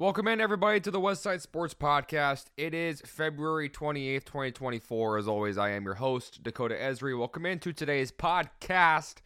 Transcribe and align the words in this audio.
Welcome 0.00 0.28
in, 0.28 0.40
everybody, 0.40 0.78
to 0.82 0.92
the 0.92 1.00
West 1.00 1.24
Side 1.24 1.42
Sports 1.42 1.74
Podcast. 1.74 2.44
It 2.56 2.72
is 2.72 3.00
February 3.00 3.68
28th, 3.68 4.26
2024. 4.26 5.18
As 5.18 5.26
always, 5.26 5.58
I 5.58 5.70
am 5.70 5.84
your 5.84 5.94
host, 5.94 6.40
Dakota 6.44 6.76
Esri. 6.76 7.18
Welcome 7.18 7.44
into 7.44 7.72
today's 7.72 8.12
podcast. 8.12 9.16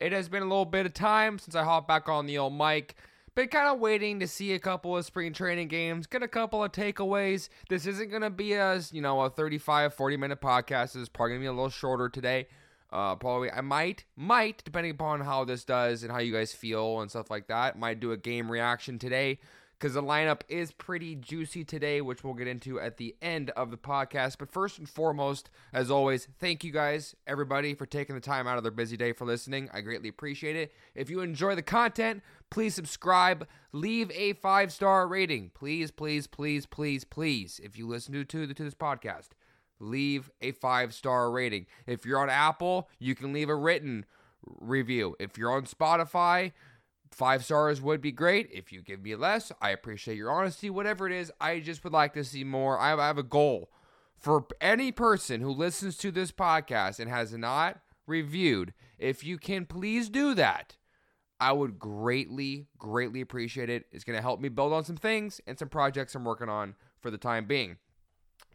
It 0.00 0.10
has 0.10 0.28
been 0.28 0.42
a 0.42 0.46
little 0.46 0.64
bit 0.64 0.84
of 0.84 0.94
time 0.94 1.38
since 1.38 1.54
I 1.54 1.62
hopped 1.62 1.86
back 1.86 2.08
on 2.08 2.26
the 2.26 2.38
old 2.38 2.58
mic. 2.58 2.96
Been 3.36 3.46
kind 3.46 3.68
of 3.68 3.78
waiting 3.78 4.18
to 4.18 4.26
see 4.26 4.52
a 4.52 4.58
couple 4.58 4.96
of 4.96 5.04
spring 5.04 5.32
training 5.32 5.68
games, 5.68 6.08
get 6.08 6.24
a 6.24 6.28
couple 6.28 6.64
of 6.64 6.72
takeaways. 6.72 7.48
This 7.68 7.86
isn't 7.86 8.10
going 8.10 8.22
to 8.22 8.30
be 8.30 8.54
as, 8.54 8.92
you 8.92 9.02
know, 9.02 9.20
a 9.20 9.30
35, 9.30 9.94
40 9.94 10.16
minute 10.16 10.40
podcast. 10.40 10.96
Is 10.96 11.08
probably 11.08 11.34
going 11.34 11.40
to 11.42 11.44
be 11.44 11.46
a 11.46 11.52
little 11.52 11.70
shorter 11.70 12.08
today. 12.08 12.48
Uh, 12.90 13.14
probably 13.14 13.52
I 13.52 13.60
might, 13.60 14.04
might, 14.16 14.64
depending 14.64 14.90
upon 14.90 15.20
how 15.20 15.44
this 15.44 15.64
does 15.64 16.02
and 16.02 16.10
how 16.10 16.18
you 16.18 16.32
guys 16.32 16.52
feel 16.52 17.00
and 17.00 17.10
stuff 17.10 17.30
like 17.30 17.46
that, 17.46 17.78
might 17.78 18.00
do 18.00 18.10
a 18.10 18.16
game 18.16 18.50
reaction 18.50 18.98
today 18.98 19.38
because 19.78 19.94
the 19.94 20.02
lineup 20.02 20.40
is 20.48 20.72
pretty 20.72 21.14
juicy 21.14 21.64
today, 21.64 22.00
which 22.00 22.24
we'll 22.24 22.34
get 22.34 22.48
into 22.48 22.80
at 22.80 22.96
the 22.96 23.14
end 23.20 23.50
of 23.50 23.70
the 23.70 23.76
podcast. 23.76 24.36
But 24.38 24.50
first 24.50 24.78
and 24.78 24.88
foremost, 24.88 25.50
as 25.72 25.90
always, 25.90 26.28
thank 26.38 26.64
you 26.64 26.72
guys, 26.72 27.14
everybody, 27.26 27.74
for 27.74 27.84
taking 27.84 28.14
the 28.14 28.20
time 28.20 28.46
out 28.46 28.56
of 28.56 28.62
their 28.62 28.72
busy 28.72 28.96
day 28.96 29.12
for 29.12 29.26
listening. 29.26 29.68
I 29.72 29.82
greatly 29.82 30.08
appreciate 30.08 30.56
it. 30.56 30.72
If 30.94 31.10
you 31.10 31.20
enjoy 31.20 31.54
the 31.54 31.62
content, 31.62 32.22
please 32.50 32.74
subscribe, 32.74 33.46
leave 33.72 34.10
a 34.12 34.32
five 34.34 34.72
star 34.72 35.06
rating. 35.06 35.50
Please, 35.54 35.90
please, 35.90 36.26
please, 36.26 36.64
please, 36.64 37.04
please. 37.04 37.60
If 37.62 37.76
you 37.76 37.86
listen 37.86 38.14
to, 38.14 38.24
to, 38.24 38.46
to 38.52 38.64
this 38.64 38.74
podcast, 38.74 39.28
leave 39.78 40.30
a 40.40 40.52
five 40.52 40.94
star 40.94 41.30
rating. 41.30 41.66
If 41.86 42.06
you're 42.06 42.20
on 42.20 42.30
Apple, 42.30 42.88
you 42.98 43.14
can 43.14 43.32
leave 43.32 43.50
a 43.50 43.54
written 43.54 44.06
review. 44.46 45.16
If 45.18 45.36
you're 45.36 45.52
on 45.52 45.64
Spotify, 45.64 46.52
Five 47.16 47.46
stars 47.46 47.80
would 47.80 48.02
be 48.02 48.12
great. 48.12 48.50
If 48.52 48.72
you 48.72 48.82
give 48.82 49.00
me 49.00 49.16
less, 49.16 49.50
I 49.58 49.70
appreciate 49.70 50.18
your 50.18 50.30
honesty. 50.30 50.68
Whatever 50.68 51.06
it 51.06 51.14
is, 51.14 51.32
I 51.40 51.60
just 51.60 51.82
would 51.82 51.94
like 51.94 52.12
to 52.12 52.22
see 52.22 52.44
more. 52.44 52.78
I 52.78 52.90
have 52.90 53.16
a 53.16 53.22
goal 53.22 53.70
for 54.18 54.44
any 54.60 54.92
person 54.92 55.40
who 55.40 55.50
listens 55.50 55.96
to 55.96 56.10
this 56.10 56.30
podcast 56.30 57.00
and 57.00 57.08
has 57.08 57.32
not 57.32 57.80
reviewed. 58.06 58.74
If 58.98 59.24
you 59.24 59.38
can 59.38 59.64
please 59.64 60.10
do 60.10 60.34
that, 60.34 60.76
I 61.40 61.52
would 61.52 61.78
greatly, 61.78 62.66
greatly 62.76 63.22
appreciate 63.22 63.70
it. 63.70 63.86
It's 63.90 64.04
going 64.04 64.18
to 64.18 64.22
help 64.22 64.38
me 64.38 64.50
build 64.50 64.74
on 64.74 64.84
some 64.84 64.98
things 64.98 65.40
and 65.46 65.58
some 65.58 65.70
projects 65.70 66.14
I'm 66.14 66.22
working 66.26 66.50
on 66.50 66.74
for 67.00 67.10
the 67.10 67.16
time 67.16 67.46
being. 67.46 67.78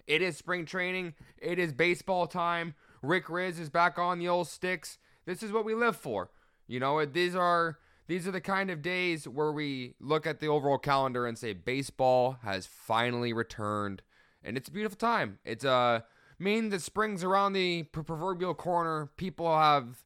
It 0.05 0.21
is 0.21 0.37
spring 0.37 0.67
training. 0.67 1.15
It 1.39 1.57
is 1.57 1.73
baseball 1.73 2.27
time. 2.27 2.75
Rick 3.01 3.25
Rizzs 3.25 3.59
is 3.59 3.71
back 3.71 3.97
on 3.97 4.19
the 4.19 4.27
old 4.27 4.49
sticks. 4.49 4.99
This 5.25 5.41
is 5.41 5.51
what 5.51 5.65
we 5.65 5.73
live 5.73 5.95
for. 5.95 6.29
You 6.67 6.79
know, 6.79 7.03
these 7.05 7.35
are 7.35 7.79
these 8.11 8.27
are 8.27 8.31
the 8.31 8.41
kind 8.41 8.69
of 8.69 8.81
days 8.81 9.25
where 9.25 9.53
we 9.53 9.93
look 10.01 10.27
at 10.27 10.41
the 10.41 10.47
overall 10.47 10.77
calendar 10.77 11.25
and 11.25 11.37
say 11.37 11.53
baseball 11.53 12.37
has 12.43 12.65
finally 12.65 13.31
returned, 13.31 14.01
and 14.43 14.57
it's 14.57 14.67
a 14.67 14.71
beautiful 14.71 14.97
time. 14.97 15.39
It's 15.45 15.63
a 15.63 15.71
uh, 15.71 15.99
mean 16.37 16.71
that 16.71 16.81
spring's 16.81 17.23
around 17.23 17.53
the 17.53 17.83
proverbial 17.83 18.53
corner. 18.53 19.09
People 19.15 19.57
have 19.57 20.03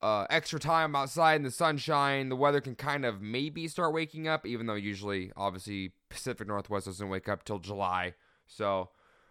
uh, 0.00 0.24
extra 0.30 0.60
time 0.60 0.94
outside 0.94 1.34
in 1.34 1.42
the 1.42 1.50
sunshine. 1.50 2.28
The 2.28 2.36
weather 2.36 2.60
can 2.60 2.76
kind 2.76 3.04
of 3.04 3.20
maybe 3.20 3.66
start 3.66 3.92
waking 3.92 4.28
up, 4.28 4.46
even 4.46 4.66
though 4.66 4.74
usually, 4.74 5.32
obviously, 5.36 5.90
Pacific 6.10 6.46
Northwest 6.46 6.86
doesn't 6.86 7.08
wake 7.08 7.28
up 7.28 7.42
till 7.42 7.58
July. 7.58 8.14
So, 8.46 8.90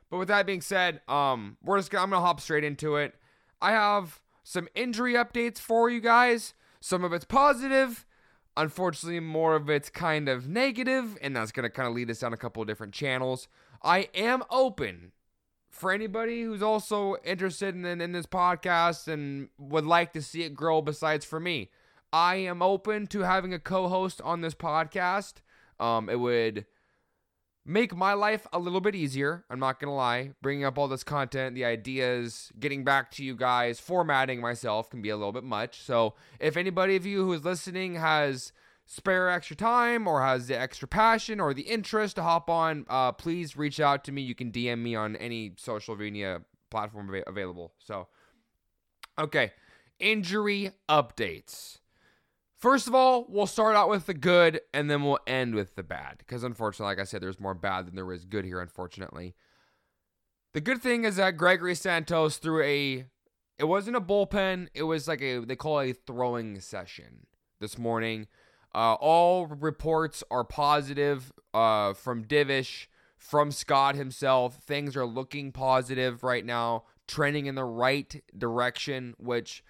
but 0.09 0.17
with 0.17 0.27
that 0.27 0.45
being 0.45 0.59
said, 0.59 0.99
um, 1.07 1.55
we're 1.63 1.79
just 1.79 1.95
I'm 1.95 2.09
gonna 2.09 2.19
hop 2.19 2.41
straight 2.41 2.65
into 2.65 2.97
it. 2.97 3.15
I 3.61 3.71
have 3.71 4.19
some 4.43 4.67
injury 4.75 5.13
updates 5.13 5.59
for 5.59 5.89
you 5.89 6.01
guys. 6.01 6.53
Some 6.81 7.03
of 7.03 7.13
it's 7.13 7.25
positive. 7.25 8.05
Unfortunately, 8.57 9.21
more 9.21 9.55
of 9.55 9.69
it's 9.69 9.89
kind 9.89 10.27
of 10.27 10.49
negative, 10.49 11.17
and 11.21 11.35
that's 11.35 11.53
going 11.53 11.63
to 11.63 11.69
kind 11.69 11.87
of 11.87 11.93
lead 11.95 12.11
us 12.11 12.19
down 12.19 12.33
a 12.33 12.37
couple 12.37 12.61
of 12.61 12.67
different 12.67 12.93
channels. 12.93 13.47
I 13.81 14.09
am 14.13 14.43
open 14.49 15.13
for 15.69 15.91
anybody 15.91 16.41
who's 16.43 16.61
also 16.61 17.15
interested 17.23 17.75
in, 17.75 18.01
in 18.01 18.11
this 18.11 18.25
podcast 18.25 19.07
and 19.07 19.47
would 19.57 19.85
like 19.85 20.11
to 20.13 20.21
see 20.21 20.43
it 20.43 20.53
grow 20.53 20.81
besides 20.81 21.23
for 21.23 21.39
me. 21.39 21.69
I 22.11 22.35
am 22.35 22.61
open 22.61 23.07
to 23.07 23.21
having 23.21 23.53
a 23.53 23.59
co 23.59 23.87
host 23.87 24.19
on 24.21 24.41
this 24.41 24.53
podcast. 24.53 25.35
Um, 25.79 26.09
it 26.09 26.19
would 26.19 26.65
make 27.65 27.95
my 27.95 28.13
life 28.13 28.47
a 28.51 28.59
little 28.59 28.81
bit 28.81 28.95
easier. 28.95 29.45
I'm 29.49 29.59
not 29.59 29.79
going 29.79 29.89
to 29.89 29.95
lie. 29.95 30.31
Bringing 30.41 30.65
up 30.65 30.77
all 30.77 30.87
this 30.87 31.03
content, 31.03 31.55
the 31.55 31.65
ideas, 31.65 32.51
getting 32.59 32.83
back 32.83 33.11
to 33.11 33.23
you 33.23 33.35
guys, 33.35 33.79
formatting 33.79 34.41
myself 34.41 34.89
can 34.89 35.01
be 35.01 35.09
a 35.09 35.17
little 35.17 35.31
bit 35.31 35.43
much. 35.43 35.81
So, 35.81 36.15
if 36.39 36.57
anybody 36.57 36.95
of 36.95 37.05
you 37.05 37.23
who 37.23 37.33
is 37.33 37.45
listening 37.45 37.95
has 37.95 38.51
spare 38.85 39.29
extra 39.29 39.55
time 39.55 40.07
or 40.07 40.21
has 40.21 40.47
the 40.47 40.59
extra 40.59 40.87
passion 40.87 41.39
or 41.39 41.53
the 41.53 41.61
interest 41.63 42.15
to 42.15 42.23
hop 42.23 42.49
on, 42.49 42.85
uh, 42.89 43.11
please 43.11 43.55
reach 43.55 43.79
out 43.79 44.03
to 44.05 44.11
me. 44.11 44.21
You 44.21 44.35
can 44.35 44.51
DM 44.51 44.79
me 44.79 44.95
on 44.95 45.15
any 45.15 45.53
social 45.57 45.95
media 45.95 46.41
platform 46.69 47.13
available. 47.27 47.73
So, 47.79 48.07
okay, 49.19 49.53
injury 49.99 50.71
updates. 50.89 51.77
First 52.61 52.87
of 52.87 52.93
all, 52.93 53.25
we'll 53.27 53.47
start 53.47 53.75
out 53.75 53.89
with 53.89 54.05
the 54.05 54.13
good 54.13 54.61
and 54.71 54.87
then 54.87 55.01
we'll 55.01 55.17
end 55.25 55.55
with 55.55 55.75
the 55.75 55.81
bad. 55.81 56.19
Because 56.19 56.43
unfortunately, 56.43 56.91
like 56.91 57.01
I 57.01 57.05
said, 57.05 57.19
there's 57.19 57.39
more 57.39 57.55
bad 57.55 57.87
than 57.87 57.95
there 57.95 58.13
is 58.13 58.23
good 58.23 58.45
here, 58.45 58.61
unfortunately. 58.61 59.33
The 60.53 60.61
good 60.61 60.79
thing 60.79 61.03
is 61.03 61.15
that 61.15 61.37
Gregory 61.37 61.73
Santos 61.73 62.37
threw 62.37 62.61
a 62.61 63.05
it 63.57 63.63
wasn't 63.65 63.95
a 63.95 64.01
bullpen, 64.01 64.67
it 64.75 64.83
was 64.83 65.07
like 65.07 65.23
a 65.23 65.39
they 65.39 65.55
call 65.55 65.79
it 65.79 65.89
a 65.89 65.93
throwing 66.05 66.59
session 66.59 67.25
this 67.59 67.79
morning. 67.79 68.27
Uh, 68.75 68.93
all 68.93 69.47
reports 69.47 70.23
are 70.29 70.43
positive 70.43 71.31
uh, 71.55 71.93
from 71.93 72.23
Divish, 72.23 72.85
from 73.17 73.51
Scott 73.51 73.95
himself. 73.95 74.57
Things 74.57 74.95
are 74.95 75.05
looking 75.05 75.51
positive 75.51 76.23
right 76.23 76.45
now, 76.45 76.83
trending 77.07 77.47
in 77.47 77.55
the 77.55 77.65
right 77.65 78.21
direction, 78.37 79.15
which 79.17 79.63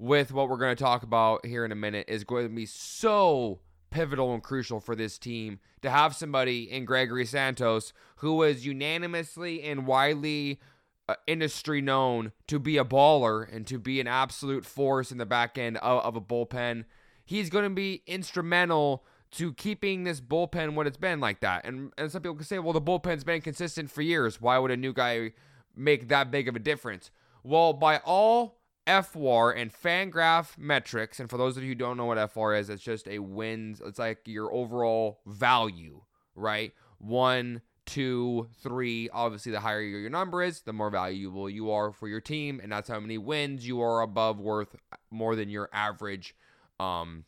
with 0.00 0.32
what 0.32 0.48
we're 0.48 0.56
going 0.56 0.74
to 0.74 0.82
talk 0.82 1.02
about 1.02 1.44
here 1.44 1.62
in 1.62 1.70
a 1.70 1.76
minute 1.76 2.06
is 2.08 2.24
going 2.24 2.48
to 2.48 2.54
be 2.54 2.64
so 2.64 3.60
pivotal 3.90 4.32
and 4.32 4.42
crucial 4.42 4.80
for 4.80 4.96
this 4.96 5.18
team 5.18 5.60
to 5.82 5.90
have 5.90 6.16
somebody 6.16 6.70
in 6.70 6.86
Gregory 6.86 7.26
Santos 7.26 7.92
who 8.16 8.36
was 8.36 8.64
unanimously 8.64 9.62
and 9.62 9.86
widely 9.86 10.58
uh, 11.06 11.16
industry 11.26 11.82
known 11.82 12.32
to 12.46 12.58
be 12.58 12.78
a 12.78 12.84
baller 12.84 13.46
and 13.54 13.66
to 13.66 13.78
be 13.78 14.00
an 14.00 14.06
absolute 14.06 14.64
force 14.64 15.12
in 15.12 15.18
the 15.18 15.26
back 15.26 15.58
end 15.58 15.76
of, 15.78 16.02
of 16.02 16.16
a 16.16 16.20
bullpen. 16.20 16.86
He's 17.26 17.50
going 17.50 17.64
to 17.64 17.74
be 17.74 18.02
instrumental 18.06 19.04
to 19.32 19.52
keeping 19.52 20.04
this 20.04 20.22
bullpen 20.22 20.74
what 20.74 20.86
it's 20.86 20.96
been 20.96 21.20
like 21.20 21.40
that. 21.40 21.66
And, 21.66 21.92
and 21.98 22.10
some 22.10 22.22
people 22.22 22.36
can 22.36 22.46
say, 22.46 22.58
well, 22.58 22.72
the 22.72 22.80
bullpen's 22.80 23.22
been 23.22 23.42
consistent 23.42 23.90
for 23.90 24.00
years. 24.00 24.40
Why 24.40 24.56
would 24.56 24.70
a 24.70 24.78
new 24.78 24.94
guy 24.94 25.32
make 25.76 26.08
that 26.08 26.30
big 26.30 26.48
of 26.48 26.56
a 26.56 26.58
difference? 26.58 27.10
Well, 27.42 27.74
by 27.74 27.98
all 27.98 28.59
FWAR 28.86 29.56
and 29.56 29.72
Fangraph 29.72 30.56
metrics, 30.58 31.20
and 31.20 31.28
for 31.28 31.36
those 31.36 31.56
of 31.56 31.62
you 31.62 31.70
who 31.70 31.74
don't 31.74 31.96
know 31.96 32.06
what 32.06 32.18
FWAR 32.18 32.58
is, 32.58 32.70
it's 32.70 32.82
just 32.82 33.06
a 33.08 33.18
wins. 33.18 33.80
It's 33.84 33.98
like 33.98 34.20
your 34.26 34.52
overall 34.52 35.20
value, 35.26 36.02
right? 36.34 36.72
One, 36.98 37.62
two, 37.86 38.48
three. 38.62 39.08
Obviously, 39.10 39.52
the 39.52 39.60
higher 39.60 39.80
your 39.80 40.10
number 40.10 40.42
is, 40.42 40.62
the 40.62 40.72
more 40.72 40.90
valuable 40.90 41.48
you 41.48 41.70
are 41.70 41.92
for 41.92 42.08
your 42.08 42.20
team, 42.20 42.60
and 42.62 42.72
that's 42.72 42.88
how 42.88 43.00
many 43.00 43.18
wins 43.18 43.66
you 43.66 43.80
are 43.80 44.00
above 44.00 44.38
worth 44.38 44.76
more 45.10 45.36
than 45.36 45.48
your 45.50 45.68
average, 45.72 46.34
um, 46.78 47.24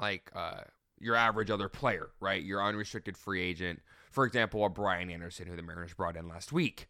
like 0.00 0.30
uh, 0.34 0.62
your 0.98 1.14
average 1.14 1.50
other 1.50 1.68
player, 1.68 2.10
right? 2.20 2.42
Your 2.42 2.62
unrestricted 2.62 3.16
free 3.16 3.42
agent, 3.42 3.80
for 4.10 4.24
example, 4.24 4.64
a 4.64 4.68
Brian 4.68 5.10
Anderson, 5.10 5.46
who 5.46 5.56
the 5.56 5.62
Mariners 5.62 5.94
brought 5.94 6.16
in 6.16 6.28
last 6.28 6.52
week. 6.52 6.88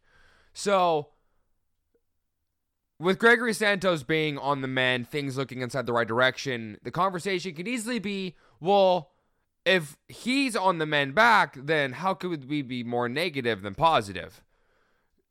So 0.53 1.09
with 2.99 3.19
Gregory 3.19 3.53
Santos 3.53 4.03
being 4.03 4.37
on 4.37 4.61
the 4.61 4.67
mend, 4.67 5.07
things 5.07 5.37
looking 5.37 5.61
inside 5.61 5.85
the 5.85 5.93
right 5.93 6.07
direction, 6.07 6.77
the 6.83 6.91
conversation 6.91 7.53
could 7.53 7.67
easily 7.67 7.99
be, 7.99 8.35
well, 8.59 9.11
if 9.65 9.97
he's 10.07 10.55
on 10.55 10.77
the 10.77 10.85
mend 10.85 11.15
back, 11.15 11.57
then 11.59 11.93
how 11.93 12.13
could 12.13 12.47
we 12.49 12.61
be 12.61 12.83
more 12.83 13.09
negative 13.09 13.61
than 13.61 13.75
positive? 13.75 14.43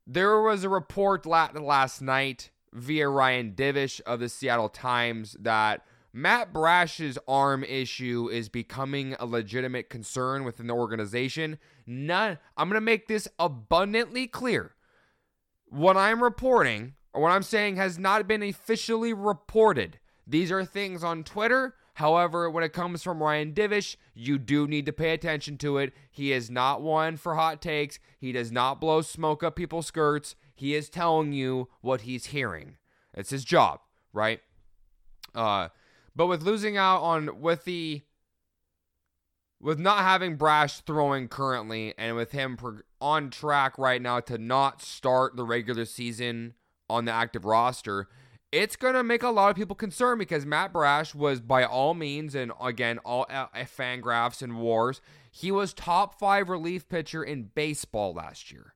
There 0.05 0.41
was 0.41 0.63
a 0.63 0.69
report 0.69 1.25
last 1.25 2.01
night 2.01 2.51
via 2.71 3.07
Ryan 3.09 3.53
Divish 3.53 4.01
of 4.01 4.19
the 4.19 4.29
Seattle 4.29 4.69
Times 4.69 5.35
that 5.39 5.85
Matt 6.13 6.53
Brash's 6.53 7.17
arm 7.27 7.63
issue 7.63 8.29
is 8.31 8.47
becoming 8.47 9.15
a 9.19 9.25
legitimate 9.25 9.89
concern 9.89 10.43
within 10.43 10.67
the 10.67 10.73
organization. 10.73 11.57
None, 11.87 12.37
I'm 12.55 12.69
going 12.69 12.77
to 12.77 12.81
make 12.81 13.07
this 13.07 13.27
abundantly 13.39 14.27
clear. 14.27 14.75
What 15.65 15.97
I'm 15.97 16.21
reporting 16.21 16.93
or 17.15 17.21
what 17.21 17.31
I'm 17.31 17.43
saying 17.43 17.77
has 17.77 17.97
not 17.97 18.27
been 18.27 18.43
officially 18.43 19.13
reported. 19.13 19.99
These 20.27 20.51
are 20.51 20.65
things 20.65 21.01
on 21.01 21.23
Twitter. 21.23 21.75
However, 21.93 22.49
when 22.49 22.65
it 22.65 22.73
comes 22.73 23.03
from 23.03 23.23
Ryan 23.23 23.53
Divish, 23.53 23.95
you 24.13 24.37
do 24.37 24.67
need 24.67 24.85
to 24.85 24.91
pay 24.91 25.11
attention 25.11 25.57
to 25.59 25.77
it. 25.77 25.93
He 26.11 26.33
is 26.33 26.51
not 26.51 26.81
one 26.81 27.15
for 27.15 27.35
hot 27.35 27.61
takes. 27.61 27.99
He 28.19 28.33
does 28.33 28.51
not 28.51 28.81
blow 28.81 29.01
smoke 29.01 29.43
up 29.43 29.55
people's 29.55 29.87
skirts. 29.87 30.35
He 30.53 30.75
is 30.75 30.89
telling 30.89 31.31
you 31.31 31.69
what 31.79 32.01
he's 32.01 32.27
hearing. 32.27 32.75
It's 33.13 33.29
his 33.29 33.45
job, 33.45 33.79
right? 34.11 34.41
Uh, 35.33 35.69
but 36.13 36.27
with 36.27 36.41
losing 36.41 36.75
out 36.75 36.99
on 36.99 37.39
with 37.39 37.63
the 37.63 38.01
with 39.61 39.79
not 39.79 39.99
having 39.99 40.35
Brash 40.35 40.81
throwing 40.81 41.29
currently 41.29 41.93
and 41.97 42.17
with 42.17 42.33
him 42.33 42.57
on 42.99 43.29
track 43.29 43.77
right 43.77 44.01
now 44.01 44.19
to 44.19 44.37
not 44.37 44.81
start 44.81 45.37
the 45.37 45.45
regular 45.45 45.85
season 45.85 46.55
on 46.89 47.05
the 47.05 47.11
active 47.11 47.45
roster, 47.45 48.07
it's 48.51 48.75
going 48.75 48.93
to 48.93 49.03
make 49.03 49.23
a 49.23 49.29
lot 49.29 49.49
of 49.49 49.55
people 49.55 49.75
concerned 49.75 50.19
because 50.19 50.45
Matt 50.45 50.71
Brash 50.71 51.13
was 51.13 51.41
by 51.41 51.65
all 51.65 51.93
means 51.93 52.35
and 52.35 52.51
again 52.61 52.99
all 52.99 53.25
uh, 53.29 53.47
Fangraphs 53.55 54.41
and 54.41 54.59
wars, 54.59 55.01
he 55.29 55.51
was 55.51 55.73
top 55.73 56.17
5 56.17 56.49
relief 56.49 56.87
pitcher 56.87 57.23
in 57.23 57.51
baseball 57.53 58.13
last 58.13 58.51
year. 58.51 58.73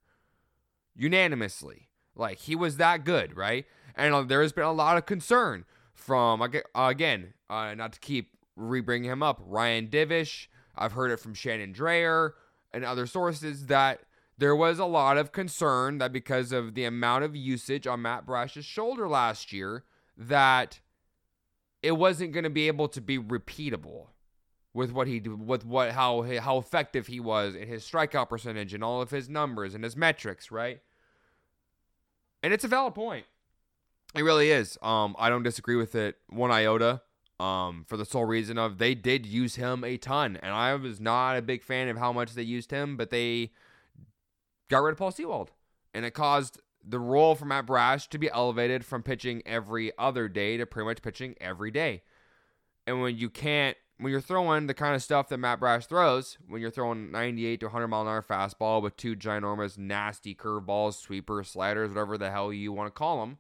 Unanimously. 0.96 1.88
Like 2.16 2.40
he 2.40 2.56
was 2.56 2.78
that 2.78 3.06
good, 3.06 3.38
right? 3.38 3.66
And 3.96 4.14
uh, 4.14 4.24
there 4.24 4.42
has 4.42 4.52
been 4.52 4.66
a 4.66 4.74
lot 4.74 4.98
of 4.98 5.06
concern 5.06 5.66
from 5.94 6.42
again, 6.76 7.34
uh, 7.50 7.74
not 7.76 7.94
to 7.94 8.00
keep 8.00 8.32
re-bringing 8.56 9.10
him 9.10 9.24
up, 9.24 9.42
Ryan 9.46 9.88
Divish, 9.88 10.48
I've 10.76 10.94
heard 10.94 11.12
it 11.12 11.20
from 11.20 11.34
Shannon 11.34 11.74
Drayer 11.74 12.32
and 12.74 12.84
other 12.84 13.06
sources 13.06 13.68
that 13.68 14.02
there 14.40 14.56
was 14.56 14.80
a 14.80 14.86
lot 14.86 15.18
of 15.18 15.34
concern 15.34 15.98
that 15.98 16.14
because 16.14 16.54
of 16.54 16.74
the 16.74 16.86
amount 16.86 17.26
of 17.26 17.36
usage 17.36 17.86
on 17.86 18.02
Matt 18.02 18.26
Brash's 18.26 18.64
shoulder 18.64 19.08
last 19.08 19.52
year, 19.52 19.84
that 20.18 20.80
it 21.84 21.92
wasn't 21.92 22.32
going 22.32 22.46
to 22.46 22.50
be 22.50 22.68
able 22.68 22.88
to 22.88 23.02
be 23.02 23.20
repeatable 23.20 24.08
with 24.74 24.94
what 24.94 25.08
he 25.08 25.20
with 25.20 25.66
what 25.66 25.92
how 25.92 26.22
how 26.40 26.58
effective 26.58 27.08
he 27.08 27.20
was 27.20 27.54
in 27.54 27.68
his 27.68 27.84
strikeout 27.84 28.30
percentage 28.30 28.74
and 28.74 28.84
all 28.84 29.02
of 29.02 29.12
his 29.12 29.28
numbers 29.28 29.76
and 29.76 29.84
his 29.84 29.98
metrics, 29.98 30.52
right? 30.52 30.80
And 32.42 32.54
it's 32.54 32.64
a 32.64 32.70
valid 32.70 32.96
point. 32.96 33.26
It 34.16 34.24
really 34.24 34.52
is. 34.52 34.78
Um, 34.82 35.18
I 35.20 35.28
don't 35.28 35.44
disagree 35.44 35.76
with 35.76 35.96
it 35.96 36.16
one 36.30 36.50
iota 36.50 37.02
um, 37.42 37.84
for 37.88 37.98
the 37.98 38.06
sole 38.06 38.26
reason 38.26 38.58
of 38.58 38.78
they 38.78 38.96
did 38.96 39.26
use 39.26 39.56
him 39.56 39.84
a 39.84 39.98
ton, 39.98 40.38
and 40.42 40.54
I 40.54 40.74
was 40.76 41.02
not 41.02 41.36
a 41.36 41.42
big 41.42 41.62
fan 41.62 41.90
of 41.90 41.98
how 41.98 42.14
much 42.14 42.36
they 42.36 42.44
used 42.44 42.72
him, 42.72 42.96
but 42.96 43.10
they 43.10 43.52
got 44.70 44.80
rid 44.80 44.94
of 44.94 44.98
Paul 44.98 45.12
Sewald, 45.12 45.52
and 45.94 46.06
it 46.06 46.12
caused 46.12 46.60
the 46.84 47.00
role 47.00 47.36
for 47.36 47.46
Matt 47.46 47.66
Brash 47.66 48.08
to 48.10 48.18
be 48.18 48.30
elevated 48.30 48.86
from 48.86 49.04
pitching 49.04 49.42
every 49.46 49.92
other 49.98 50.28
day 50.28 50.58
to 50.58 50.66
pretty 50.66 50.86
much 50.86 51.02
pitching 51.02 51.36
every 51.42 51.72
day. 51.72 52.04
And 52.88 53.02
when 53.02 53.18
you 53.18 53.30
can't, 53.30 53.76
when 53.98 54.12
you're 54.12 54.22
throwing 54.22 54.68
the 54.68 54.74
kind 54.74 54.96
of 54.96 55.04
stuff 55.04 55.28
that 55.30 55.38
Matt 55.38 55.60
Brash 55.60 55.86
throws, 55.86 56.38
when 56.48 56.62
you're 56.62 56.72
throwing 56.72 57.12
98 57.12 57.60
to 57.60 57.66
100 57.68 57.88
mile 57.88 58.02
an 58.04 58.08
hour 58.08 58.24
fastball 58.24 58.82
with 58.82 58.96
two 58.96 59.16
ginormous, 59.16 59.78
nasty 59.78 60.34
curveballs, 60.34 60.94
sweepers, 60.96 61.50
sliders, 61.50 61.90
whatever 61.90 62.18
the 62.18 62.32
hell 62.32 62.54
you 62.54 62.72
want 62.72 62.88
to 62.88 62.98
call 62.98 63.20
them 63.20 63.40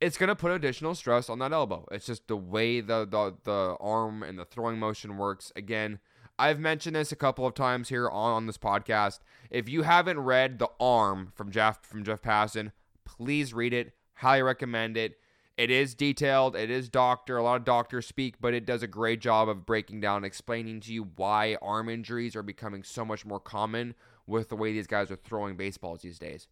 it's 0.00 0.18
going 0.18 0.28
to 0.28 0.36
put 0.36 0.52
additional 0.52 0.94
stress 0.94 1.30
on 1.30 1.38
that 1.38 1.52
elbow. 1.52 1.86
It's 1.90 2.06
just 2.06 2.28
the 2.28 2.36
way 2.36 2.80
the, 2.80 3.06
the 3.06 3.34
the 3.44 3.76
arm 3.80 4.22
and 4.22 4.38
the 4.38 4.44
throwing 4.44 4.78
motion 4.78 5.16
works. 5.16 5.52
Again, 5.56 6.00
I've 6.38 6.60
mentioned 6.60 6.96
this 6.96 7.12
a 7.12 7.16
couple 7.16 7.46
of 7.46 7.54
times 7.54 7.88
here 7.88 8.08
on, 8.08 8.32
on 8.32 8.46
this 8.46 8.58
podcast. 8.58 9.20
If 9.50 9.68
you 9.68 9.82
haven't 9.82 10.20
read 10.20 10.58
The 10.58 10.68
Arm 10.78 11.32
from 11.34 11.50
Jeff 11.50 11.82
from 11.82 12.04
Jeff 12.04 12.22
Passan, 12.22 12.72
please 13.04 13.54
read 13.54 13.72
it. 13.72 13.92
Highly 14.14 14.42
recommend 14.42 14.96
it. 14.96 15.18
It 15.56 15.70
is 15.70 15.94
detailed. 15.94 16.54
It 16.54 16.70
is 16.70 16.90
doctor. 16.90 17.38
A 17.38 17.42
lot 17.42 17.56
of 17.56 17.64
doctors 17.64 18.06
speak, 18.06 18.36
but 18.40 18.52
it 18.52 18.66
does 18.66 18.82
a 18.82 18.86
great 18.86 19.20
job 19.20 19.48
of 19.48 19.64
breaking 19.64 20.00
down, 20.00 20.24
explaining 20.24 20.80
to 20.80 20.92
you 20.92 21.08
why 21.16 21.56
arm 21.62 21.88
injuries 21.88 22.36
are 22.36 22.42
becoming 22.42 22.82
so 22.82 23.04
much 23.04 23.24
more 23.24 23.40
common 23.40 23.94
with 24.26 24.50
the 24.50 24.56
way 24.56 24.72
these 24.72 24.86
guys 24.86 25.10
are 25.10 25.16
throwing 25.16 25.56
baseballs 25.56 26.02
these 26.02 26.18
days. 26.18 26.46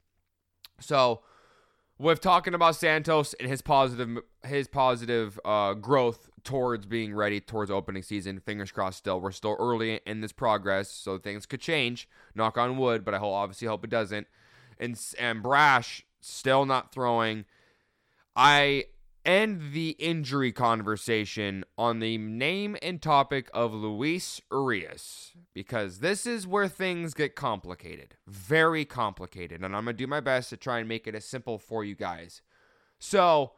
So, 0.81 1.21
with 1.99 2.21
talking 2.21 2.55
about 2.55 2.77
Santos 2.77 3.35
and 3.35 3.49
his 3.49 3.63
positive 3.63 4.19
his 4.45 4.69
positive 4.69 5.39
uh, 5.45 5.75
growth 5.75 6.29
towards 6.43 6.87
being 6.87 7.15
ready 7.15 7.41
towards 7.41 7.71
opening 7.71 8.03
season. 8.03 8.41
Fingers 8.41 8.71
crossed. 8.71 8.99
Still, 8.99 9.21
we're 9.21 9.33
still 9.33 9.57
early 9.59 10.01
in 10.07 10.21
this 10.21 10.33
progress, 10.33 10.91
so 10.91 11.19
things 11.19 11.47
could 11.47 11.61
change. 11.61 12.09
Knock 12.35 12.59
on 12.59 12.77
wood, 12.77 13.05
but 13.05 13.15
I 13.15 13.19
hope, 13.19 13.33
obviously 13.33 13.69
hope 13.69 13.85
it 13.85 13.91
doesn't. 13.91 14.27
And 14.79 15.01
and 15.19 15.43
Brash 15.43 16.05
still 16.21 16.67
not 16.67 16.93
throwing. 16.93 17.45
I 18.37 18.87
end 19.25 19.73
the 19.73 19.91
injury 19.91 20.53
conversation 20.53 21.65
on 21.79 22.01
the 22.01 22.19
name 22.19 22.77
and 22.83 23.01
topic 23.01 23.49
of 23.55 23.73
Luis 23.73 24.41
Urias 24.51 25.33
because 25.53 25.99
this 25.99 26.27
is 26.27 26.47
where 26.47 26.69
things 26.69 27.15
get 27.15 27.35
complicated. 27.35 28.17
Very 28.27 28.85
complicated. 28.85 29.63
And 29.63 29.77
I'm 29.77 29.85
going 29.85 29.97
to 29.97 30.03
do 30.03 30.07
my 30.07 30.21
best 30.21 30.51
to 30.51 30.57
try 30.57 30.79
and 30.79 30.89
make 30.89 31.07
it 31.07 31.15
as 31.15 31.25
simple 31.25 31.59
for 31.59 31.85
you 31.85 31.95
guys. 31.95 32.43
So, 32.99 33.53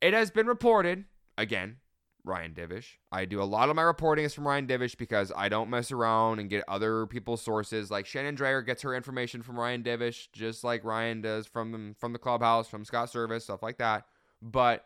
it 0.00 0.14
has 0.14 0.30
been 0.30 0.46
reported, 0.46 1.04
again, 1.36 1.78
Ryan 2.24 2.52
Divish. 2.52 2.96
I 3.10 3.24
do 3.24 3.42
a 3.42 3.44
lot 3.44 3.70
of 3.70 3.76
my 3.76 3.82
reporting 3.82 4.24
is 4.24 4.34
from 4.34 4.46
Ryan 4.46 4.66
Divish 4.66 4.96
because 4.96 5.32
I 5.34 5.48
don't 5.48 5.70
mess 5.70 5.90
around 5.90 6.38
and 6.38 6.50
get 6.50 6.62
other 6.68 7.06
people's 7.06 7.42
sources. 7.42 7.90
Like 7.90 8.06
Shannon 8.06 8.36
Drayer 8.36 8.64
gets 8.64 8.82
her 8.82 8.94
information 8.94 9.42
from 9.42 9.58
Ryan 9.58 9.82
Divish, 9.82 10.28
just 10.32 10.62
like 10.62 10.84
Ryan 10.84 11.20
does 11.20 11.46
from 11.46 11.96
from 11.98 12.12
the 12.12 12.18
clubhouse, 12.18 12.68
from 12.68 12.84
Scott 12.84 13.10
Servais, 13.10 13.42
stuff 13.42 13.62
like 13.62 13.78
that. 13.78 14.04
But 14.42 14.84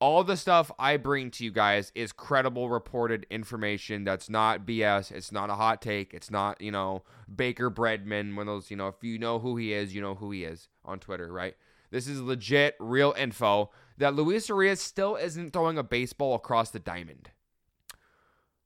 all 0.00 0.24
the 0.24 0.36
stuff 0.36 0.70
I 0.78 0.96
bring 0.96 1.30
to 1.32 1.44
you 1.44 1.50
guys 1.50 1.92
is 1.94 2.12
credible 2.12 2.68
reported 2.68 3.26
information 3.30 4.04
that's 4.04 4.28
not 4.28 4.66
BS. 4.66 5.12
It's 5.12 5.32
not 5.32 5.50
a 5.50 5.54
hot 5.54 5.80
take. 5.80 6.12
It's 6.12 6.30
not, 6.30 6.60
you 6.60 6.70
know, 6.70 7.04
Baker 7.34 7.70
Breadman, 7.70 8.36
one 8.36 8.48
of 8.48 8.54
those, 8.54 8.70
you 8.70 8.76
know, 8.76 8.88
if 8.88 8.96
you 9.02 9.18
know 9.18 9.38
who 9.38 9.56
he 9.56 9.72
is, 9.72 9.94
you 9.94 10.02
know 10.02 10.14
who 10.14 10.30
he 10.30 10.44
is 10.44 10.68
on 10.84 10.98
Twitter, 10.98 11.32
right? 11.32 11.54
This 11.90 12.08
is 12.08 12.20
legit, 12.20 12.74
real 12.80 13.14
info 13.16 13.70
that 13.98 14.14
Luis 14.14 14.48
Urias 14.48 14.80
still 14.80 15.16
isn't 15.16 15.52
throwing 15.52 15.78
a 15.78 15.84
baseball 15.84 16.34
across 16.34 16.70
the 16.70 16.80
diamond, 16.80 17.30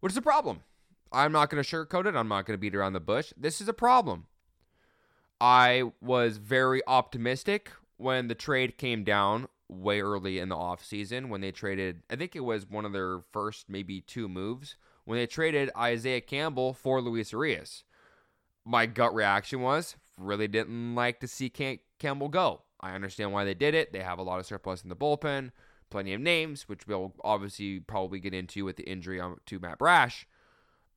which 0.01 0.13
is 0.13 0.17
a 0.17 0.23
problem. 0.23 0.61
I'm 1.13 1.33
not 1.33 1.51
going 1.51 1.63
to 1.63 1.69
sugarcoat 1.69 2.07
it. 2.07 2.17
I'm 2.17 2.29
not 2.29 2.47
going 2.47 2.55
to 2.55 2.61
beat 2.61 2.75
around 2.75 2.95
the 2.95 3.01
bush. 3.01 3.33
This 3.37 3.61
is 3.61 3.69
a 3.69 3.75
problem. 3.75 4.27
I 5.41 5.93
was 6.01 6.39
very 6.39 6.83
optimistic 6.87 7.71
when 7.97 8.29
the 8.29 8.35
trade 8.35 8.79
came 8.79 9.05
down 9.05 9.49
way 9.69 10.01
early 10.01 10.39
in 10.39 10.49
the 10.49 10.57
offseason 10.57 11.29
when 11.29 11.41
they 11.41 11.53
traded, 11.53 12.03
I 12.11 12.17
think 12.17 12.35
it 12.35 12.41
was 12.41 12.69
one 12.69 12.85
of 12.85 12.93
their 12.93 13.21
first 13.33 13.69
maybe 13.69 14.01
two 14.01 14.29
moves, 14.29 14.77
when 15.05 15.19
they 15.19 15.27
traded 15.27 15.71
Isaiah 15.77 16.21
Campbell 16.21 16.73
for 16.75 17.01
Luis 17.01 17.33
Urias. 17.33 17.85
My 18.65 18.87
gut 18.87 19.15
reaction 19.15 19.63
was 19.63 19.97
really 20.19 20.49
didn't 20.49 20.95
like 20.95 21.21
to 21.21 21.29
see 21.29 21.49
Cam- 21.49 21.79
Campbell 21.99 22.29
go. 22.29 22.63
I 22.81 22.95
understand 22.95 23.33
why 23.33 23.45
they 23.45 23.55
did 23.55 23.75
it. 23.75 23.93
They 23.93 24.01
have 24.01 24.19
a 24.19 24.23
lot 24.23 24.39
of 24.39 24.47
surplus 24.47 24.83
in 24.83 24.89
the 24.89 24.97
bullpen, 24.97 25.51
plenty 25.91 26.13
of 26.13 26.21
names, 26.21 26.69
which 26.69 26.87
we'll 26.87 27.15
obviously 27.25 27.81
probably 27.81 28.21
get 28.21 28.35
into 28.35 28.65
with 28.65 28.77
the 28.77 28.85
injury 28.85 29.21
to 29.47 29.59
Matt 29.59 29.79
Brash. 29.79 30.27